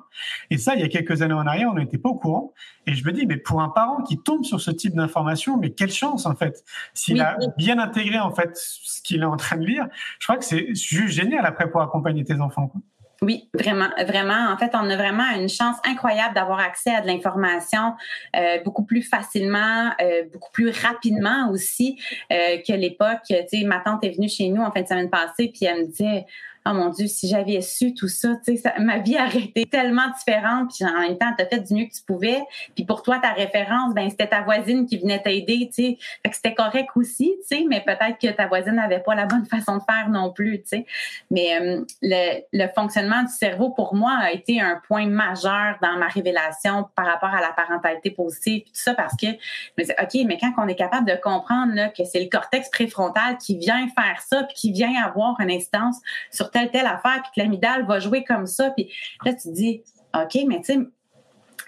[0.51, 2.53] Et ça, il y a quelques années en arrière, on n'était pas au courant.
[2.85, 5.71] Et je me dis, mais pour un parent qui tombe sur ce type d'informations, mais
[5.71, 6.63] quelle chance en fait,
[6.93, 9.87] s'il a bien intégré en fait ce qu'il est en train de lire.
[10.19, 12.67] Je crois que c'est juste génial après pour accompagner tes enfants.
[12.67, 12.81] Quoi.
[13.21, 14.49] Oui, vraiment, vraiment.
[14.49, 17.93] En fait, on a vraiment une chance incroyable d'avoir accès à de l'information
[18.35, 21.99] euh, beaucoup plus facilement, euh, beaucoup plus rapidement aussi
[22.31, 23.19] euh, que l'époque.
[23.27, 25.81] Tu sais, ma tante est venue chez nous en fin de semaine passée, puis elle
[25.81, 26.25] me disait
[26.65, 30.07] oh mon Dieu, si j'avais su tout ça, tu sais, ma vie aurait été tellement
[30.17, 30.71] différente.
[30.75, 32.41] Puis en même temps, tu as fait du mieux que tu pouvais.
[32.75, 35.97] Puis pour toi, ta référence, ben c'était ta voisine qui venait t'aider, tu sais.
[36.31, 39.77] C'était correct aussi, tu sais, mais peut-être que ta voisine n'avait pas la bonne façon
[39.77, 40.85] de faire non plus, tu sais.
[41.31, 46.07] Mais euh, le, fonctionnement du cerveau, pour moi, a été un point majeur dans ma
[46.07, 49.31] révélation par rapport à la parentalité positive, tout ça, parce que je
[49.77, 52.69] me disais, OK, mais quand on est capable de comprendre là, que c'est le cortex
[52.69, 55.97] préfrontal qui vient faire ça, puis qui vient avoir une instance
[56.31, 58.71] sur telle, telle affaire, puis que l'amidale va jouer comme ça.
[58.71, 58.91] Puis
[59.25, 59.81] là, tu te dis,
[60.15, 60.79] OK, mais tu sais,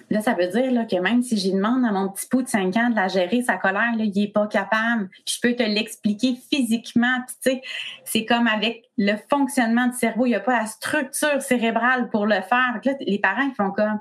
[0.09, 2.47] là, ça veut dire là, que même si j'y demande à mon petit pou de
[2.47, 5.09] 5 ans de la gérer, sa colère, là, il n'est pas capable.
[5.25, 7.19] Puis je peux te l'expliquer physiquement.
[7.27, 7.61] Puis tu sais,
[8.03, 12.25] c'est comme avec le fonctionnement du cerveau, il n'y a pas la structure cérébrale pour
[12.25, 12.79] le faire.
[12.83, 13.99] Là, les parents, ils font comme,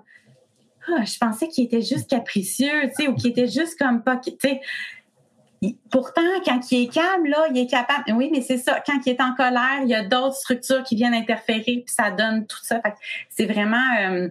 [0.89, 4.16] ah, je pensais qu'il était juste capricieux, tu sais, ou qu'il était juste comme pas,
[4.16, 4.61] tu sais
[5.91, 8.05] pourtant, quand il est calme, là, il est capable.
[8.13, 8.81] Oui, mais c'est ça.
[8.87, 12.11] Quand il est en colère, il y a d'autres structures qui viennent interférer, puis ça
[12.11, 12.81] donne tout ça.
[13.29, 13.85] c'est vraiment.
[14.01, 14.29] Euh,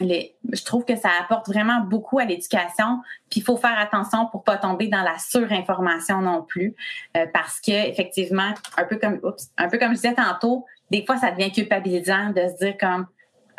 [0.00, 3.00] les, je trouve que ça apporte vraiment beaucoup à l'éducation.
[3.30, 6.74] Puis il faut faire attention pour pas tomber dans la surinformation non plus,
[7.16, 9.20] euh, parce que effectivement, un peu comme,
[9.58, 13.06] un peu comme je disais tantôt, des fois ça devient culpabilisant de se dire comme,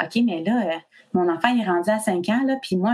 [0.04, 0.78] ok, mais là, euh,
[1.14, 2.94] mon enfant est rendu à 5 ans là, puis moi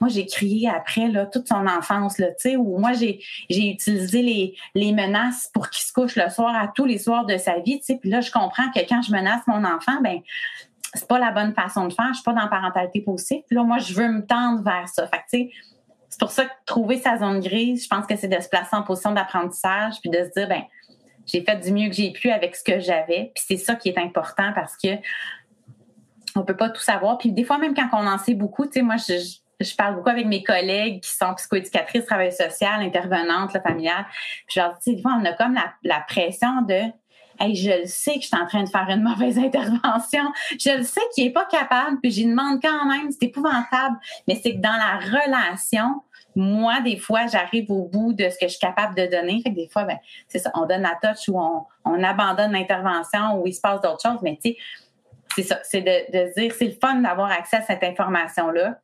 [0.00, 2.28] moi j'ai crié après là toute son enfance là,
[2.58, 3.20] ou moi j'ai
[3.50, 7.36] utilisé les les menaces pour qu'il se couche le soir à tous les soirs de
[7.36, 10.20] sa vie, puis là je comprends que quand je menace mon enfant ben
[10.94, 13.42] c'est pas la bonne façon de faire, je suis pas dans la parentalité positive.
[13.50, 15.08] Là moi je veux me tendre vers ça.
[15.08, 15.50] Fait
[16.08, 18.74] c'est pour ça que trouver sa zone grise, je pense que c'est de se placer
[18.74, 20.62] en position d'apprentissage puis de se dire ben
[21.26, 23.30] j'ai fait du mieux que j'ai pu avec ce que j'avais.
[23.34, 24.88] Puis c'est ça qui est important parce que
[26.36, 27.18] on peut pas tout savoir.
[27.18, 29.14] Puis des fois, même quand on en sait beaucoup, tu sais, moi, je,
[29.60, 34.06] je parle beaucoup avec mes collègues qui sont psychoéducatrices, travailleuses sociales, intervenantes, familiales.
[34.46, 36.80] Puis je leur dis, des fois, on a comme la, la pression de
[37.42, 40.24] Hey, je le sais que je suis en train de faire une mauvaise intervention.
[40.58, 43.96] Je le sais qu'il est pas capable, puis j'y demande quand même, c'est épouvantable.
[44.28, 46.02] Mais c'est que dans la relation,
[46.36, 49.40] moi, des fois, j'arrive au bout de ce que je suis capable de donner.
[49.42, 52.52] Fait que des fois, ben, c'est ça, on donne la touch ou on, on abandonne
[52.52, 54.20] l'intervention ou il se passe d'autres choses.
[54.22, 54.56] Mais tu sais,
[55.34, 58.78] c'est ça, c'est de, de dire, c'est le fun d'avoir accès à cette information-là.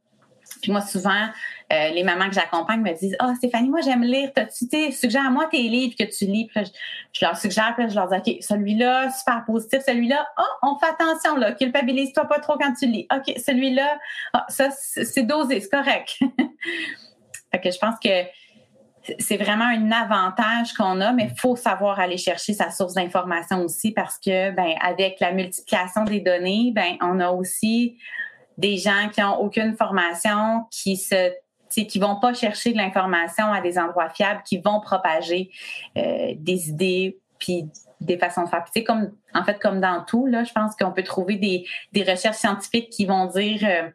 [0.62, 1.26] Puis moi, souvent,
[1.72, 4.30] euh, les mamans que j'accompagne me disent Ah, oh, Stéphanie, moi, j'aime lire.
[4.34, 6.49] Tu suggère-moi tes livres que tu lis.
[6.55, 9.80] Je, leur suggère, puis je leur dis OK, celui-là, super positif.
[9.84, 11.53] Celui-là, oh, on fait attention, là.
[11.53, 13.07] Culpabilise-toi pas trop quand tu lis.
[13.12, 13.99] OK, celui-là,
[14.34, 16.16] oh, ça, c'est dosé, c'est correct.
[17.53, 18.24] fait que je pense que
[19.19, 23.63] c'est vraiment un avantage qu'on a, mais il faut savoir aller chercher sa source d'information
[23.63, 27.99] aussi parce que, ben, avec la multiplication des données, ben, on a aussi
[28.59, 31.33] des gens qui ont aucune formation, qui se
[31.69, 35.51] qui vont pas chercher de l'information à des endroits fiables, qui vont propager
[35.97, 37.69] euh, des idées puis
[38.01, 38.65] des façons de faire.
[38.73, 42.03] Puis, comme en fait comme dans tout là, je pense qu'on peut trouver des, des
[42.03, 43.91] recherches scientifiques qui vont dire euh,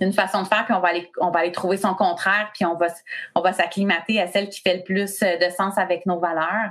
[0.00, 2.64] une façon de faire, puis on va aller, on va aller trouver son contraire, puis
[2.64, 2.86] on va,
[3.34, 6.70] on va s'acclimater à celle qui fait le plus de sens avec nos valeurs.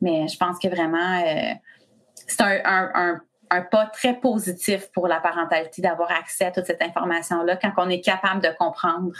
[0.00, 1.54] Mais je pense que vraiment, euh,
[2.26, 6.82] c'est un, un, un, pas très positif pour la parentalité d'avoir accès à toute cette
[6.82, 9.12] information-là quand on est capable de comprendre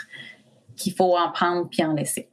[0.75, 2.29] qu'il faut en prendre puis en laisser.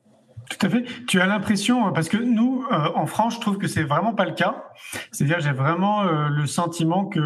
[0.50, 0.84] Tout à fait.
[1.06, 4.24] Tu as l'impression, parce que nous, euh, en France, je trouve que c'est vraiment pas
[4.24, 4.64] le cas.
[5.10, 7.20] C'est-à-dire, j'ai vraiment euh, le sentiment que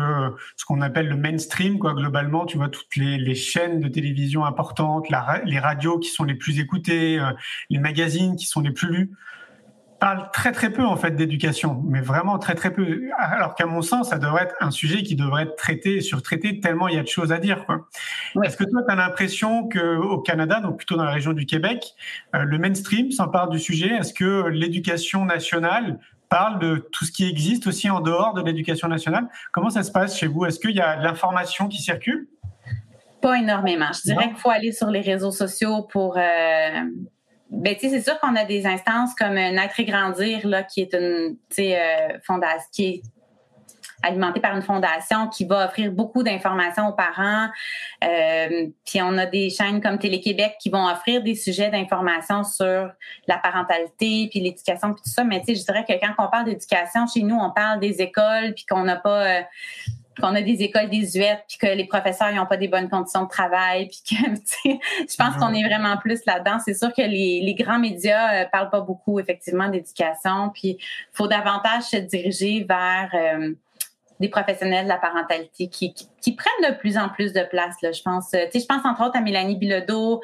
[0.57, 4.45] ce qu'on appelle le mainstream, quoi, globalement, tu vois, toutes les, les chaînes de télévision
[4.45, 7.33] importantes, la, les radios qui sont les plus écoutées, euh,
[7.71, 9.11] les magazines qui sont les plus lus,
[9.99, 13.03] parle très très peu en fait d'éducation, mais vraiment très très peu.
[13.19, 16.89] Alors qu'à mon sens, ça devrait être un sujet qui devrait être traité, surtraité tellement
[16.89, 17.65] il y a de choses à dire.
[18.45, 21.95] Est-ce que toi, tu as l'impression qu'au Canada, donc plutôt dans la région du Québec,
[22.35, 23.89] euh, le mainstream s'empare du sujet?
[23.89, 28.89] Est-ce que l'éducation nationale parle de tout ce qui existe aussi en dehors de l'éducation
[28.89, 29.29] nationale?
[29.53, 30.45] Comment ça se passe chez vous?
[30.45, 32.29] Est-ce qu'il y a de l'information qui circule?
[33.23, 33.87] Pas énormément.
[33.93, 36.17] Je dirais qu'il faut aller sur les réseaux sociaux pour...
[36.19, 36.83] Euh
[37.51, 41.37] ben, c'est sûr qu'on a des instances comme Naître et Grandir, là, qui est une
[41.59, 43.03] euh, fondation, qui est
[44.03, 47.49] alimentée par une fondation qui va offrir beaucoup d'informations aux parents.
[48.05, 52.91] Euh, puis on a des chaînes comme Télé-Québec qui vont offrir des sujets d'information sur
[53.27, 55.25] la parentalité, puis l'éducation, puis tout ça.
[55.25, 58.65] Mais je dirais que quand on parle d'éducation, chez nous, on parle des écoles, puis
[58.69, 59.27] qu'on n'a pas...
[59.27, 59.43] Euh,
[60.21, 63.29] qu'on a des écoles désuètes, puis que les professeurs n'ont pas des bonnes conditions de
[63.29, 64.71] travail, puis que,
[65.11, 66.59] je pense qu'on est vraiment plus là-dedans.
[66.65, 70.79] C'est sûr que les, les grands médias euh, parlent pas beaucoup, effectivement, d'éducation, puis
[71.13, 73.55] faut davantage se diriger vers euh,
[74.19, 77.75] des professionnels de la parentalité qui, qui, prennent de plus en plus de place.
[77.83, 80.23] Là, je pense, euh, je pense entre autres à Mélanie Bilodeau,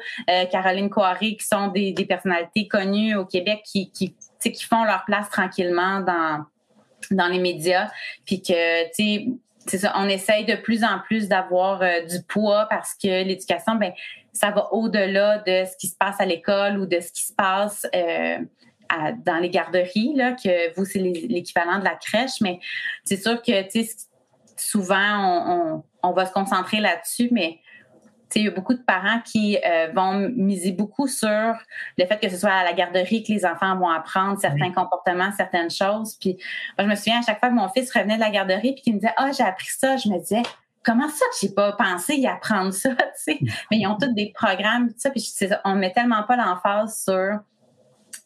[0.51, 5.05] Caroline Coiré, qui sont des, des personnalités connues au Québec qui, qui, qui font leur
[5.05, 6.45] place tranquillement dans
[7.11, 7.89] dans les médias,
[8.25, 9.27] puis que, tu sais,
[9.65, 13.75] c'est ça, on essaye de plus en plus d'avoir euh, du poids parce que l'éducation,
[13.75, 13.93] ben,
[14.31, 17.33] ça va au-delà de ce qui se passe à l'école ou de ce qui se
[17.33, 18.39] passe euh,
[19.25, 22.59] dans les garderies, là, que vous, c'est l'équivalent de la crèche, mais
[23.03, 23.51] c'est sûr que
[24.57, 27.59] souvent, on, on, va se concentrer là-dessus, mais
[28.39, 31.53] il y a beaucoup de parents qui euh, vont miser beaucoup sur
[31.97, 35.31] le fait que ce soit à la garderie que les enfants vont apprendre certains comportements,
[35.35, 36.15] certaines choses.
[36.19, 36.37] Puis
[36.77, 38.81] moi, je me souviens à chaque fois que mon fils revenait de la garderie puis
[38.83, 40.43] qu'il me disait Ah, j'ai appris ça, je me disais
[40.83, 43.39] Comment ça que j'ai pas pensé y apprendre ça, tu sais?
[43.71, 45.23] Mais ils ont tous des programmes, ça, puis
[45.63, 47.39] on met tellement pas l'emphase sur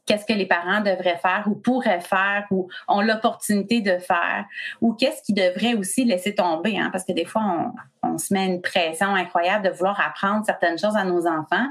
[0.08, 4.46] qu'est-ce que les parents devraient faire ou pourraient faire ou ont l'opportunité de faire
[4.82, 6.80] ou qu'est-ce qu'ils devraient aussi laisser tomber.
[6.80, 6.90] Hein?
[6.92, 10.96] Parce que des fois, on, se met une pression incroyable de vouloir apprendre certaines choses
[10.96, 11.68] à nos enfants.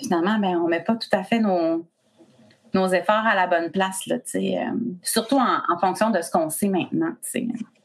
[0.00, 1.86] Finalement, ben, on ne met pas tout à fait nos,
[2.74, 4.58] efforts à la bonne place, là, euh,
[5.02, 7.12] surtout en, fonction de ce qu'on sait maintenant.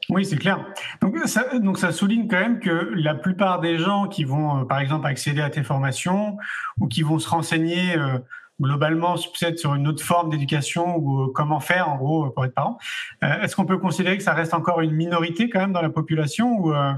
[0.08, 0.64] Oui, c'est clair.
[1.00, 4.64] Donc ça, donc ça souligne quand même que la plupart des gens qui vont, euh,
[4.64, 6.38] par exemple, accéder à tes formations
[6.80, 8.18] ou qui vont se renseigner euh,
[8.60, 12.54] globalement peut-être sur une autre forme d'éducation ou euh, comment faire en gros pour être
[12.54, 12.78] parent.
[13.22, 15.90] Euh, est-ce qu'on peut considérer que ça reste encore une minorité quand même dans la
[15.90, 16.92] population ou euh,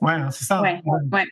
[0.00, 0.60] ouais hein, c'est ça.
[0.60, 1.24] Ouais, ouais.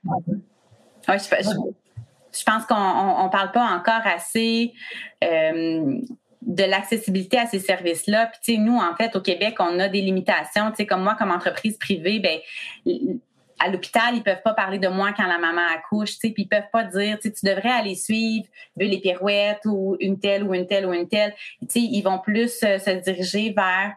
[1.08, 4.72] je, pense qu'on ne parle pas encore assez
[5.20, 8.26] de l'accessibilité à ces services-là.
[8.26, 10.70] Puis, tu sais, nous, en fait, au Québec, on a des limitations.
[10.70, 12.40] Tu sais, comme moi, comme entreprise privée, ben
[13.62, 16.44] à l'hôpital, ils peuvent pas parler de moi quand la maman accouche, tu sais, puis
[16.44, 18.46] ils peuvent pas dire, tu devrais aller suivre
[18.76, 21.34] les pirouettes ou une telle ou une telle ou une telle.
[21.60, 23.94] Tu sais, ils vont plus se diriger vers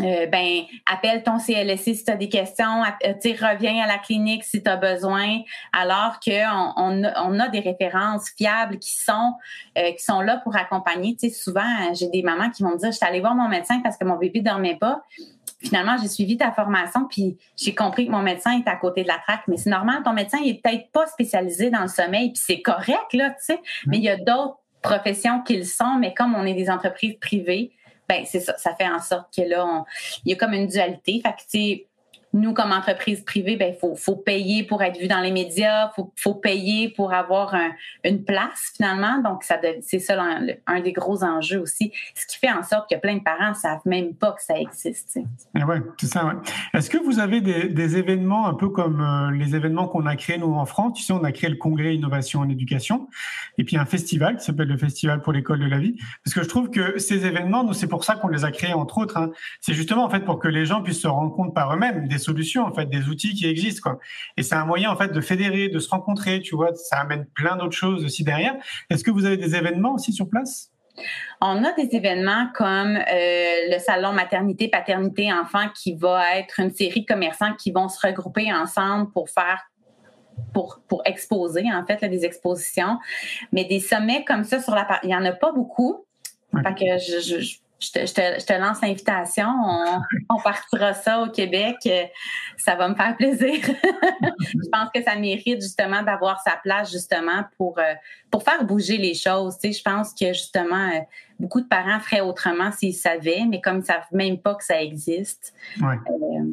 [0.00, 4.42] euh, ben appelle ton CLSC si tu as des questions, euh, reviens à la clinique
[4.42, 5.40] si tu as besoin,
[5.72, 9.34] alors qu'on on, a des références fiables qui sont
[9.78, 11.16] euh, là pour accompagner.
[11.30, 13.96] Souvent, j'ai des mamans qui vont me dire, je suis allée voir mon médecin parce
[13.96, 15.02] que mon bébé dormait pas.
[15.64, 19.08] Finalement, j'ai suivi ta formation, puis j'ai compris que mon médecin est à côté de
[19.08, 19.42] la traque.
[19.48, 22.62] Mais c'est normal, ton médecin il est peut-être pas spécialisé dans le sommeil, puis c'est
[22.62, 23.60] correct, là, tu sais.
[23.86, 27.16] Mais il y a d'autres professions qui le sont, mais comme on est des entreprises
[27.20, 27.72] privées,
[28.08, 29.84] ben c'est ça, ça fait en sorte que là,
[30.24, 31.22] il y a comme une dualité.
[31.24, 31.84] Fait que, tu
[32.34, 36.12] nous, comme entreprise privée, ben, faut, faut payer pour être vu dans les médias, faut,
[36.16, 37.54] faut payer pour avoir
[38.02, 39.22] une place finalement.
[39.22, 40.20] Donc, ça, c'est ça
[40.66, 41.92] un, des gros enjeux aussi.
[42.16, 45.20] Ce qui fait en sorte que plein de parents savent même pas que ça existe.
[45.56, 46.26] Eh ouais, c'est ça.
[46.26, 46.34] Ouais.
[46.74, 50.16] Est-ce que vous avez des, des, événements un peu comme euh, les événements qu'on a
[50.16, 50.94] créés nous en France?
[50.98, 53.08] Tu sais, on a créé le congrès Innovation en éducation
[53.58, 55.94] et puis un festival qui s'appelle le Festival pour l'école de la vie.
[56.24, 58.72] Parce que je trouve que ces événements, nous, c'est pour ça qu'on les a créés
[58.72, 59.18] entre autres.
[59.18, 59.30] Hein.
[59.60, 62.18] C'est justement en fait pour que les gens puissent se rendre compte par eux-mêmes des
[62.24, 64.00] solutions, en fait, des outils qui existent, quoi.
[64.36, 66.74] Et c'est un moyen, en fait, de fédérer, de se rencontrer, tu vois.
[66.74, 68.54] Ça amène plein d'autres choses aussi derrière.
[68.90, 70.70] Est-ce que vous avez des événements aussi sur place?
[71.40, 73.02] On a des événements comme euh,
[73.70, 78.06] le salon maternité, paternité, enfant qui va être une série de commerçants qui vont se
[78.06, 79.60] regrouper ensemble pour faire
[80.52, 82.98] pour, pour exposer, en fait, des expositions.
[83.52, 86.04] Mais des sommets comme ça sur la il n'y en a pas beaucoup.
[86.62, 89.48] Fait que je, je te, lance l'invitation.
[90.30, 91.76] On, partira ça au Québec.
[92.56, 93.54] Ça va me faire plaisir.
[93.62, 97.94] je pense que ça mérite justement d'avoir sa place justement pour, euh,
[98.30, 99.56] pour faire bouger les choses.
[99.62, 101.00] je pense que justement, euh,
[101.38, 104.64] beaucoup de parents feraient autrement s'ils savaient, mais comme ils ne savent même pas que
[104.64, 105.54] ça existe.
[105.80, 105.96] Ouais.
[106.10, 106.52] Euh,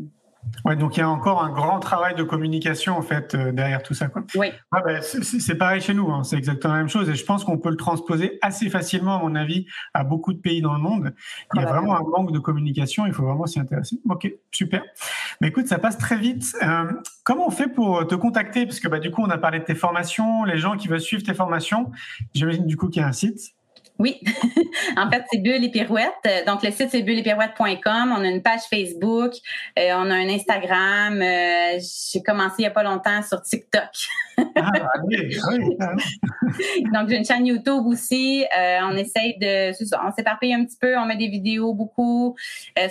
[0.65, 3.83] Ouais, donc il y a encore un grand travail de communication en fait euh, derrière
[3.83, 4.07] tout ça.
[4.07, 4.23] Quoi.
[4.35, 4.51] Oui.
[4.71, 6.23] Ben, c'est pareil chez nous, hein.
[6.23, 9.19] c'est exactement la même chose et je pense qu'on peut le transposer assez facilement à
[9.19, 11.13] mon avis à beaucoup de pays dans le monde.
[11.53, 13.99] Il y a vraiment un manque de communication, il faut vraiment s'y intéresser.
[14.09, 14.83] Ok, super.
[15.39, 16.55] Mais écoute, ça passe très vite.
[16.61, 16.91] Euh,
[17.23, 18.65] comment on fait pour te contacter?
[18.65, 21.01] Parce que bah, du coup, on a parlé de tes formations, les gens qui veulent
[21.01, 21.91] suivre tes formations.
[22.33, 23.55] J'imagine du coup qu'il y a un site.
[24.01, 24.19] Oui,
[24.97, 26.47] en fait, c'est Bulle et Pirouette.
[26.47, 28.15] Donc, le site, c'est bulles-et-pirouette.com.
[28.17, 29.33] On a une page Facebook,
[29.77, 31.21] euh, on a un Instagram.
[31.21, 33.83] Euh, j'ai commencé il n'y a pas longtemps sur TikTok.
[34.55, 34.71] ah,
[35.05, 35.17] oui,
[35.49, 35.77] oui.
[36.93, 38.45] Donc, j'ai une chaîne YouTube aussi.
[38.57, 39.71] Euh, on essaye de...
[40.05, 40.97] On s'éparpille un petit peu.
[40.97, 42.35] On met des vidéos beaucoup.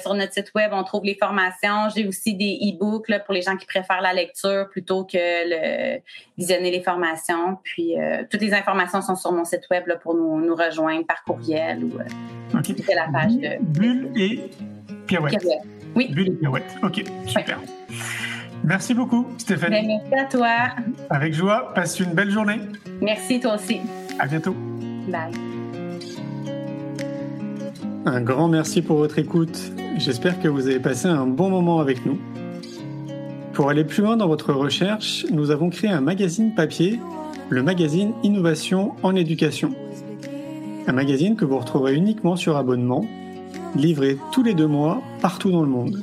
[0.00, 1.88] sur notre site web, on trouve les formations.
[1.94, 6.00] J'ai aussi des e-books pour les gens qui préfèrent la lecture plutôt que le
[6.38, 7.58] visionner les formations.
[7.62, 7.94] Puis,
[8.30, 11.84] toutes les informations sont sur mon site web là, pour nous, nous rejoindre par courriel
[11.84, 13.62] ou euh, la page de.
[13.62, 14.50] Bulle et
[15.06, 15.46] Pirouette.
[15.94, 16.08] Oui.
[16.12, 16.76] Bulle et Pirouette.
[16.82, 17.58] OK, super.
[18.64, 19.76] Merci beaucoup, Stéphanie.
[19.80, 20.84] Ben, merci à toi.
[21.10, 21.72] Avec joie.
[21.74, 22.60] Passe une belle journée.
[23.00, 23.80] Merci, toi aussi.
[24.18, 24.54] À bientôt.
[25.08, 25.32] Bye.
[28.06, 29.72] Un grand merci pour votre écoute.
[29.98, 32.18] J'espère que vous avez passé un bon moment avec nous.
[33.52, 36.98] Pour aller plus loin dans votre recherche, nous avons créé un magazine papier,
[37.48, 39.74] le magazine Innovation en éducation
[40.90, 43.04] un magazine que vous retrouverez uniquement sur abonnement,
[43.76, 46.02] livré tous les deux mois partout dans le monde.